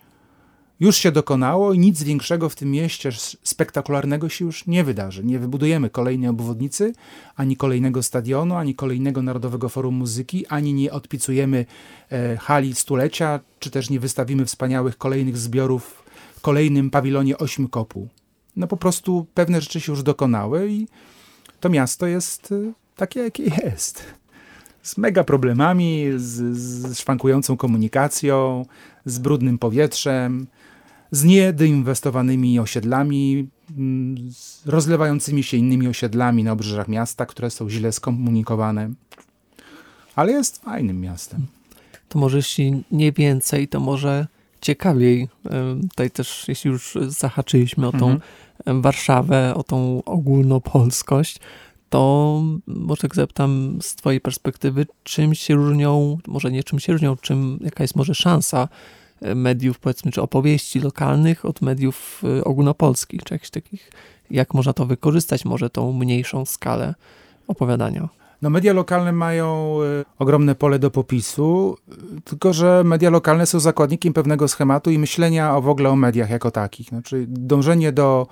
już 0.80 0.98
się 0.98 1.12
dokonało 1.12 1.74
i 1.74 1.80
nic 1.80 2.04
większego 2.04 2.50
w 2.50 2.56
tym 2.56 2.72
mieście 2.72 3.12
spektakularnego 3.44 4.30
się 4.30 4.46
już 4.46 4.68
nie 4.68 4.84
wydarzy. 4.84 5.24
Nie 5.24 5.40
wybudujemy 5.40 5.90
kolejnej 5.90 6.30
obwodnicy, 6.30 6.94
ani 7.36 7.58
kolejnego 7.58 8.04
stadionu, 8.04 8.56
ani 8.56 8.76
kolejnego 8.76 9.22
Narodowego 9.22 9.70
Forum 9.70 9.96
Muzyki, 9.96 10.48
ani 10.48 10.74
nie 10.74 10.92
odpicujemy 10.92 11.66
e, 12.12 12.38
hali 12.38 12.76
stulecia, 12.76 13.40
czy 13.60 13.72
też 13.72 13.90
nie 13.90 14.00
wystawimy 14.00 14.46
wspaniałych 14.46 14.98
kolejnych 14.98 15.38
zbiorów 15.38 16.04
w 16.36 16.42
kolejnym 16.42 16.90
pawilonie 16.90 17.38
ośmiu 17.38 17.70
kopuł. 17.70 18.08
No 18.56 18.68
po 18.68 18.78
prostu 18.78 19.26
pewne 19.34 19.62
rzeczy 19.62 19.82
się 19.82 19.92
już 19.92 20.04
dokonały 20.04 20.72
i 20.72 20.88
to 21.60 21.70
miasto 21.70 22.08
jest 22.08 22.52
e, 22.52 22.74
takie, 22.96 23.20
jakie 23.20 23.44
jest. 23.66 24.04
Z 24.82 24.98
mega 24.98 25.24
problemami, 25.24 26.06
z, 26.16 26.58
z 26.58 27.00
szwankującą 27.00 27.58
komunikacją, 27.58 28.66
z 29.06 29.20
brudnym 29.20 29.58
powietrzem, 29.58 30.48
z 31.12 31.24
niedoinwestowanymi 31.24 32.60
osiedlami, 32.60 33.48
mm, 33.78 34.32
z 34.32 34.66
rozlewającymi 34.66 35.44
się 35.44 35.58
innymi 35.58 35.88
osiedlami 35.88 36.44
na 36.44 36.52
obrzeżach 36.52 36.88
miasta, 36.88 37.26
które 37.26 37.50
są 37.50 37.70
źle 37.70 37.92
skomunikowane. 37.92 38.90
Ale 40.16 40.32
jest 40.32 40.64
fajnym 40.64 41.02
miastem. 41.02 41.46
To 42.10 42.20
może 42.20 42.38
jeśli 42.38 42.84
nie 42.92 43.12
więcej, 43.12 43.68
to 43.68 43.80
może 43.80 44.28
ciekawiej. 44.62 45.28
Tutaj 45.90 46.12
też, 46.12 46.46
jeśli 46.48 46.72
już 46.72 46.98
zahaczyliśmy 47.08 47.88
o 47.88 47.92
tą 47.92 48.10
mhm. 48.12 48.82
Warszawę, 48.82 49.54
o 49.56 49.64
tą 49.64 50.04
ogólnopolskość, 50.06 51.40
to 51.90 52.42
może 52.68 53.02
tak 53.02 53.16
zapytam 53.16 53.80
z 53.82 53.96
twojej 53.96 54.22
perspektywy, 54.22 54.86
czym 55.04 55.36
się 55.36 55.56
różnią, 55.56 56.18
może 56.28 56.52
nie 56.52 56.64
czym 56.64 56.80
się 56.80 56.94
różnią, 56.94 57.16
czym, 57.18 57.60
jaka 57.62 57.84
jest 57.84 57.96
może 57.96 58.16
szansa 58.16 58.68
mediów, 59.22 59.80
powiedzmy, 59.80 60.12
czy 60.12 60.22
opowieści 60.22 60.80
lokalnych 60.80 61.46
od 61.46 61.62
mediów 61.62 62.22
y, 62.40 62.44
ogólnopolskich, 62.44 63.24
czy 63.24 63.34
jakichś 63.34 63.50
takich, 63.50 63.92
jak 64.32 64.54
można 64.54 64.74
to 64.74 64.86
wykorzystać, 64.86 65.46
może 65.46 65.70
tą 65.70 65.94
mniejszą 65.94 66.46
skalę 66.46 66.96
opowiadania. 67.48 68.10
No 68.42 68.50
media 68.50 68.74
lokalne 68.74 69.12
mają 69.12 69.78
y, 70.02 70.06
ogromne 70.20 70.56
pole 70.56 70.80
do 70.80 70.92
popisu, 70.92 71.78
tylko 72.24 72.54
że 72.54 72.84
media 72.86 73.10
lokalne 73.10 73.46
są 73.46 73.60
zakładnikiem 73.60 74.14
pewnego 74.14 74.48
schematu 74.48 74.92
i 74.92 75.00
myślenia 75.00 75.56
o 75.56 75.62
w 75.62 75.70
ogóle 75.70 75.90
o 75.90 75.96
mediach 75.96 76.30
jako 76.30 76.52
takich. 76.52 76.90
Znaczy 76.90 77.26
dążenie 77.28 77.92
do 77.92 78.28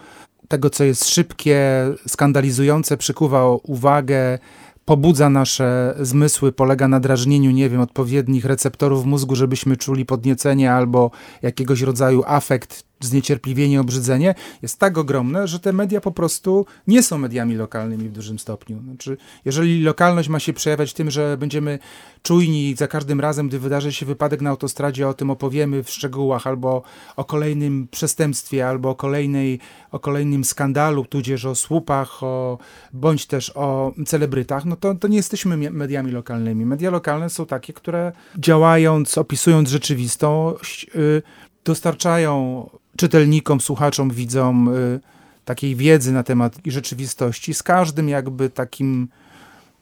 tego, 0.47 0.69
co 0.69 0.83
jest 0.83 1.09
szybkie, 1.09 1.61
skandalizujące, 2.07 2.97
przykuwa 2.97 3.45
uwagę, 3.49 4.39
pobudza 4.85 5.29
nasze 5.29 5.95
zmysły, 5.99 6.51
polega 6.51 6.87
na 6.87 6.99
drażnieniu, 6.99 7.51
nie 7.51 7.69
wiem, 7.69 7.81
odpowiednich 7.81 8.45
receptorów 8.45 9.05
mózgu, 9.05 9.35
żebyśmy 9.35 9.77
czuli 9.77 10.05
podniecenie 10.05 10.73
albo 10.73 11.11
jakiegoś 11.41 11.81
rodzaju 11.81 12.23
afekt 12.25 12.83
zniecierpliwienie, 12.99 13.81
obrzydzenie 13.81 14.35
jest 14.61 14.79
tak 14.79 14.97
ogromne, 14.97 15.47
że 15.47 15.59
te 15.59 15.73
media 15.73 16.01
po 16.01 16.11
prostu 16.11 16.65
nie 16.87 17.03
są 17.03 17.17
mediami 17.17 17.55
lokalnymi 17.55 18.09
w 18.09 18.11
dużym 18.11 18.39
stopniu. 18.39 18.81
Znaczy, 18.83 19.17
jeżeli 19.45 19.81
lokalność 19.81 20.29
ma 20.29 20.39
się 20.39 20.53
przejawiać 20.53 20.93
tym, 20.93 21.11
że 21.11 21.37
będziemy 21.37 21.79
czujni 22.23 22.69
i 22.69 22.75
za 22.75 22.87
każdym 22.87 23.19
razem, 23.19 23.47
gdy 23.47 23.59
wydarzy 23.59 23.93
się 23.93 24.05
wypadek 24.05 24.41
na 24.41 24.49
autostradzie, 24.49 25.07
o 25.07 25.13
tym 25.13 25.29
opowiemy 25.29 25.83
w 25.83 25.89
szczegółach, 25.89 26.47
albo 26.47 26.83
o 27.15 27.23
kolejnym 27.23 27.87
przestępstwie, 27.91 28.67
albo 28.67 28.89
o, 28.89 28.95
kolejnej, 28.95 29.59
o 29.91 29.99
kolejnym 29.99 30.43
skandalu, 30.43 31.05
tudzież 31.05 31.45
o 31.45 31.55
słupach, 31.55 32.23
o, 32.23 32.57
bądź 32.93 33.25
też 33.25 33.51
o 33.55 33.93
celebrytach, 34.05 34.65
no 34.65 34.75
to, 34.75 34.95
to 34.95 35.07
nie 35.07 35.17
jesteśmy 35.17 35.57
mediami 35.57 36.11
lokalnymi. 36.11 36.65
Media 36.65 36.91
lokalne 36.91 37.29
są 37.29 37.45
takie, 37.45 37.73
które 37.73 38.11
działając, 38.37 39.17
opisując 39.17 39.69
rzeczywistość, 39.69 40.87
yy, 40.95 41.21
dostarczają 41.65 42.69
czytelnikom, 42.97 43.61
słuchaczom, 43.61 44.09
widzom 44.09 44.67
y, 44.67 44.99
takiej 45.45 45.75
wiedzy 45.75 46.11
na 46.11 46.23
temat 46.23 46.57
rzeczywistości. 46.65 47.53
Z 47.53 47.63
każdym 47.63 48.09
jakby 48.09 48.49
takim 48.49 49.07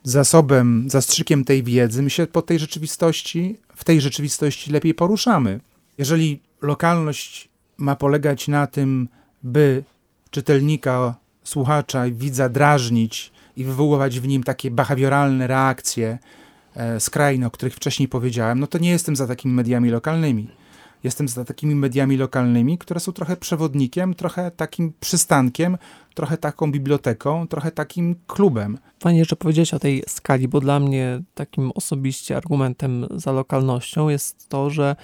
zasobem, 0.04 0.86
zastrzykiem 0.90 1.46
tej 1.46 1.64
wiedzy, 1.64 2.02
my 2.02 2.10
się 2.10 2.28
po 2.28 2.42
tej 2.42 2.60
rzeczywistości, 2.60 3.58
w 3.76 3.84
tej 3.84 4.02
rzeczywistości 4.02 4.72
lepiej 4.72 4.94
poruszamy. 4.94 5.60
Jeżeli 5.98 6.40
lokalność 6.62 7.50
ma 7.78 7.96
polegać 7.96 8.48
na 8.48 8.68
tym, 8.68 9.08
by 9.44 9.84
czytelnika, 10.32 11.16
słuchacza, 11.44 12.04
widza 12.12 12.50
drażnić 12.50 13.32
i 13.58 13.64
wywoływać 13.64 14.20
w 14.20 14.28
nim 14.28 14.44
takie 14.44 14.72
behawioralne 14.72 15.48
reakcje 15.48 16.18
e, 16.76 17.00
skrajne, 17.00 17.48
o 17.48 17.52
których 17.52 17.76
wcześniej 17.76 18.08
powiedziałem, 18.08 18.60
no 18.60 18.68
to 18.68 18.78
nie 18.78 18.90
jestem 18.90 19.16
za 19.16 19.28
takimi 19.28 19.54
mediami 19.54 19.90
lokalnymi. 19.90 20.48
Jestem 21.04 21.28
za 21.28 21.46
takimi 21.46 21.76
mediami 21.76 22.18
lokalnymi, 22.18 22.78
które 22.78 23.00
są 23.00 23.12
trochę 23.12 23.38
przewodnikiem, 23.38 24.14
trochę 24.14 24.52
takim 24.52 24.94
przystankiem, 25.00 25.78
trochę 26.14 26.38
taką 26.38 26.72
biblioteką, 26.72 27.48
trochę 27.48 27.72
takim 27.72 28.16
klubem. 28.28 28.78
Fajnie, 29.00 29.26
że 29.26 29.36
powiedziałeś 29.36 29.74
o 29.74 29.80
tej 29.80 30.04
skali, 30.08 30.48
bo 30.48 30.60
dla 30.60 30.80
mnie 30.80 31.22
takim 31.34 31.72
osobiście 31.76 32.38
argumentem 32.38 33.08
za 33.16 33.32
lokalnością 33.32 34.10
jest 34.10 34.50
to, 34.50 34.70
że 34.70 34.96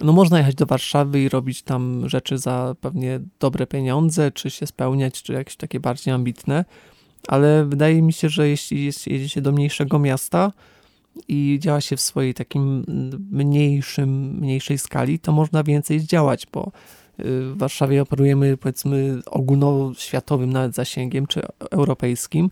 no 0.00 0.12
można 0.12 0.38
jechać 0.38 0.54
do 0.54 0.66
Warszawy 0.66 1.20
i 1.20 1.28
robić 1.28 1.62
tam 1.62 2.08
rzeczy 2.08 2.38
za 2.38 2.74
pewnie 2.80 3.20
dobre 3.40 3.66
pieniądze, 3.66 4.30
czy 4.32 4.50
się 4.50 4.66
spełniać, 4.66 5.22
czy 5.22 5.32
jakieś 5.32 5.56
takie 5.56 5.80
bardziej 5.80 6.14
ambitne, 6.14 6.64
ale 7.28 7.64
wydaje 7.64 8.02
mi 8.02 8.12
się, 8.12 8.28
że 8.28 8.48
jeśli 8.48 8.84
jedzie 9.06 9.28
się 9.28 9.40
do 9.40 9.52
mniejszego 9.52 9.98
miasta, 9.98 10.52
i 11.28 11.58
działa 11.60 11.80
się 11.80 11.96
w 11.96 12.00
swojej 12.00 12.34
takim 12.34 12.84
mniejszym, 13.30 14.38
mniejszej 14.38 14.78
skali, 14.78 15.18
to 15.18 15.32
można 15.32 15.62
więcej 15.62 16.00
zdziałać, 16.00 16.46
bo 16.52 16.72
y, 17.20 17.24
w 17.24 17.54
Warszawie 17.56 18.02
operujemy 18.02 18.56
powiedzmy 18.56 19.18
ogólnoświatowym 19.26 20.52
nawet 20.52 20.74
zasięgiem, 20.74 21.26
czy 21.26 21.42
europejskim, 21.70 22.50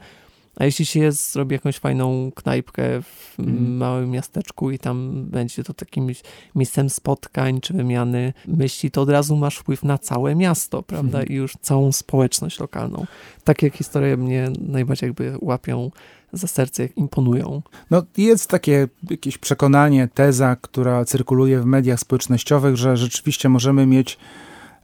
a 0.58 0.64
jeśli 0.64 0.86
się 0.86 1.12
zrobi 1.12 1.52
jakąś 1.52 1.78
fajną 1.78 2.32
knajpkę 2.34 3.02
w 3.02 3.34
mm. 3.38 3.76
małym 3.76 4.10
miasteczku 4.10 4.70
i 4.70 4.78
tam 4.78 5.24
będzie 5.24 5.64
to 5.64 5.74
takim 5.74 6.12
miejscem 6.54 6.90
spotkań 6.90 7.60
czy 7.60 7.74
wymiany 7.74 8.32
myśli, 8.46 8.90
to 8.90 9.02
od 9.02 9.10
razu 9.10 9.36
masz 9.36 9.56
wpływ 9.56 9.82
na 9.82 9.98
całe 9.98 10.34
miasto, 10.34 10.82
prawda? 10.82 11.18
Mm. 11.18 11.28
I 11.28 11.34
już 11.34 11.52
całą 11.60 11.92
społeczność 11.92 12.60
lokalną. 12.60 13.06
Takie 13.44 13.70
historie 13.70 14.16
mnie 14.16 14.50
najbardziej 14.60 15.06
jakby 15.06 15.34
łapią 15.40 15.90
za 16.32 16.46
serce, 16.46 16.86
imponują. 16.86 17.62
No 17.90 18.02
jest 18.16 18.50
takie 18.50 18.88
jakieś 19.10 19.38
przekonanie, 19.38 20.08
teza, 20.14 20.56
która 20.56 21.04
cyrkuluje 21.04 21.60
w 21.60 21.66
mediach 21.66 22.00
społecznościowych, 22.00 22.76
że 22.76 22.96
rzeczywiście 22.96 23.48
możemy 23.48 23.86
mieć 23.86 24.18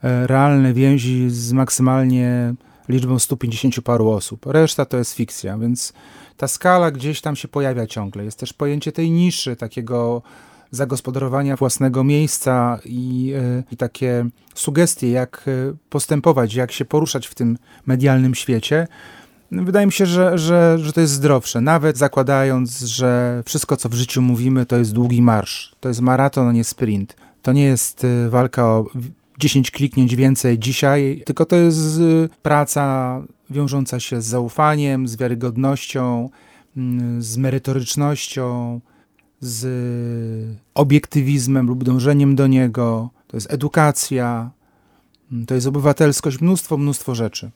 e, 0.02 0.26
realne 0.26 0.72
więzi 0.72 1.30
z 1.30 1.52
maksymalnie 1.52 2.54
liczbą 2.88 3.18
150 3.18 3.80
paru 3.80 4.10
osób. 4.10 4.46
Reszta 4.46 4.84
to 4.84 4.96
jest 4.96 5.12
fikcja, 5.12 5.58
więc 5.58 5.92
ta 6.36 6.48
skala 6.48 6.90
gdzieś 6.90 7.20
tam 7.20 7.36
się 7.36 7.48
pojawia 7.48 7.86
ciągle. 7.86 8.24
Jest 8.24 8.38
też 8.38 8.52
pojęcie 8.52 8.92
tej 8.92 9.10
niszy, 9.10 9.56
takiego 9.56 10.22
zagospodarowania 10.70 11.56
własnego 11.56 12.04
miejsca 12.04 12.78
i, 12.84 13.32
e, 13.36 13.62
i, 13.70 13.76
takie 13.76 14.26
sugestie, 14.54 15.10
jak 15.10 15.44
e, 15.48 15.74
postępować, 15.90 16.54
jak 16.54 16.72
się 16.72 16.84
poruszać 16.84 17.26
w 17.26 17.34
tym 17.34 17.58
medialnym 17.86 18.34
świecie. 18.34 18.88
Wydaje 19.62 19.86
mi 19.86 19.92
się, 19.92 20.06
że, 20.06 20.38
że, 20.38 20.78
że 20.78 20.92
to 20.92 21.00
jest 21.00 21.12
zdrowsze. 21.12 21.60
Nawet 21.60 21.98
zakładając, 21.98 22.80
że 22.80 23.42
wszystko, 23.46 23.76
co 23.76 23.88
w 23.88 23.94
życiu 23.94 24.22
mówimy, 24.22 24.66
to 24.66 24.76
jest 24.76 24.92
długi 24.92 25.22
marsz. 25.22 25.76
To 25.80 25.88
jest 25.88 26.00
maraton, 26.00 26.48
a 26.48 26.52
nie 26.52 26.64
sprint. 26.64 27.16
To 27.42 27.52
nie 27.52 27.64
jest 27.64 28.04
e, 28.04 28.28
walka 28.28 28.66
o 28.66 28.86
10 29.38 29.70
kliknięć 29.70 30.16
więcej 30.16 30.58
dzisiaj, 30.58 31.22
tylko 31.26 31.46
to 31.46 31.56
jest 31.56 31.98
y, 31.98 32.28
praca 32.42 33.22
wiążąca 33.50 34.00
się 34.00 34.22
z 34.22 34.26
zaufaniem, 34.26 35.08
z 35.08 35.16
wiarygodnością, 35.16 36.30
mm, 36.76 37.22
z 37.22 37.36
merytorycznością, 37.36 38.80
z 39.40 39.66
obiektywizmem 40.74 41.66
lub 41.66 41.84
dążeniem 41.84 42.36
do 42.36 42.46
niego. 42.46 43.10
To 43.26 43.36
jest 43.36 43.52
edukacja, 43.52 44.50
to 45.46 45.54
jest 45.54 45.66
obywatelskość, 45.66 46.40
mnóstwo, 46.40 46.76
mnóstwo 46.76 47.14
rzeczy. 47.14 47.50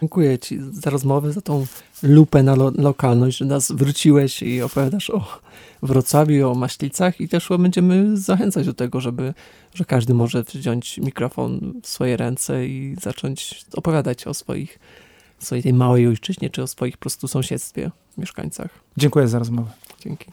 Dziękuję 0.00 0.38
Ci 0.38 0.58
za 0.70 0.90
rozmowę, 0.90 1.32
za 1.32 1.40
tą 1.40 1.66
lupę 2.02 2.42
na 2.42 2.54
lo 2.54 2.72
lokalność, 2.76 3.36
że 3.36 3.44
nas 3.44 3.72
wróciłeś 3.72 4.42
i 4.42 4.62
opowiadasz 4.62 5.10
o 5.10 5.40
Wrocławiu, 5.82 6.50
o 6.50 6.54
Maślicach 6.54 7.20
i 7.20 7.28
też 7.28 7.48
będziemy 7.58 8.16
zachęcać 8.16 8.66
do 8.66 8.74
tego, 8.74 9.00
żeby, 9.00 9.34
że 9.74 9.84
każdy 9.84 10.14
może 10.14 10.42
wziąć 10.42 10.98
mikrofon 10.98 11.80
w 11.82 11.88
swoje 11.88 12.16
ręce 12.16 12.66
i 12.66 12.96
zacząć 13.00 13.64
opowiadać 13.72 14.26
o 14.26 14.34
swoich, 14.34 14.78
swojej 15.38 15.62
tej 15.62 15.74
małej 15.74 16.06
ojczyźnie, 16.06 16.50
czy 16.50 16.62
o 16.62 16.66
swoich 16.66 16.96
po 16.96 17.00
prostu 17.00 17.28
sąsiedztwie, 17.28 17.90
mieszkańcach. 18.18 18.70
Dziękuję 18.96 19.28
za 19.28 19.38
rozmowę. 19.38 19.70
Dzięki. 20.04 20.26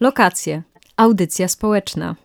Lokacje. 0.00 0.62
Audycja 0.96 1.48
społeczna. 1.48 2.16